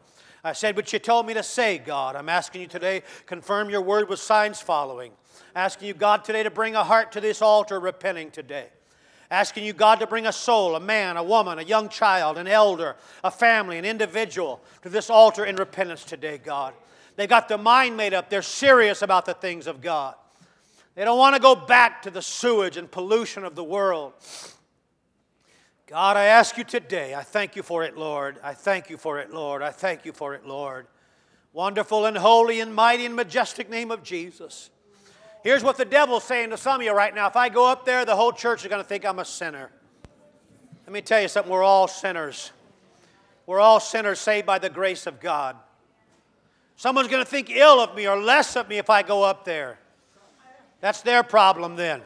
[0.44, 2.16] I said what you told me to say, God.
[2.16, 5.12] I'm asking you today, confirm your word with signs following.
[5.56, 8.68] Asking you, God, today to bring a heart to this altar repenting today.
[9.30, 12.48] Asking you, God, to bring a soul, a man, a woman, a young child, an
[12.48, 16.74] elder, a family, an individual to this altar in repentance today, God.
[17.18, 18.30] They got their mind made up.
[18.30, 20.16] They're serious about the things of God.
[20.98, 24.14] They don't want to go back to the sewage and pollution of the world.
[25.86, 28.40] God, I ask you today, I thank you for it, Lord.
[28.44, 29.62] I thank you for it, Lord.
[29.62, 30.88] I thank you for it, Lord.
[31.54, 34.72] Wonderful and holy and mighty and majestic name of Jesus.
[35.44, 37.28] Here's what the devil's saying to some of you right now.
[37.28, 39.70] If I go up there, the whole church is going to think I'm a sinner.
[40.88, 41.52] Let me tell you something.
[41.52, 42.52] We're all sinners.
[43.46, 45.58] We're all sinners saved by the grace of God.
[46.76, 49.46] Someone's going to think ill of me or less of me if I go up
[49.46, 49.78] there.
[50.80, 52.02] That's their problem then.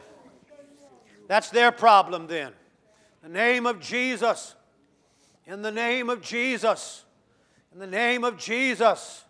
[1.28, 2.52] That's their problem then
[3.22, 4.54] the name of Jesus.
[5.46, 7.04] In the name of Jesus.
[7.72, 9.24] In the name of Jesus.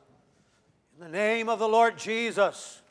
[0.97, 2.82] In the name of the Lord Jesus.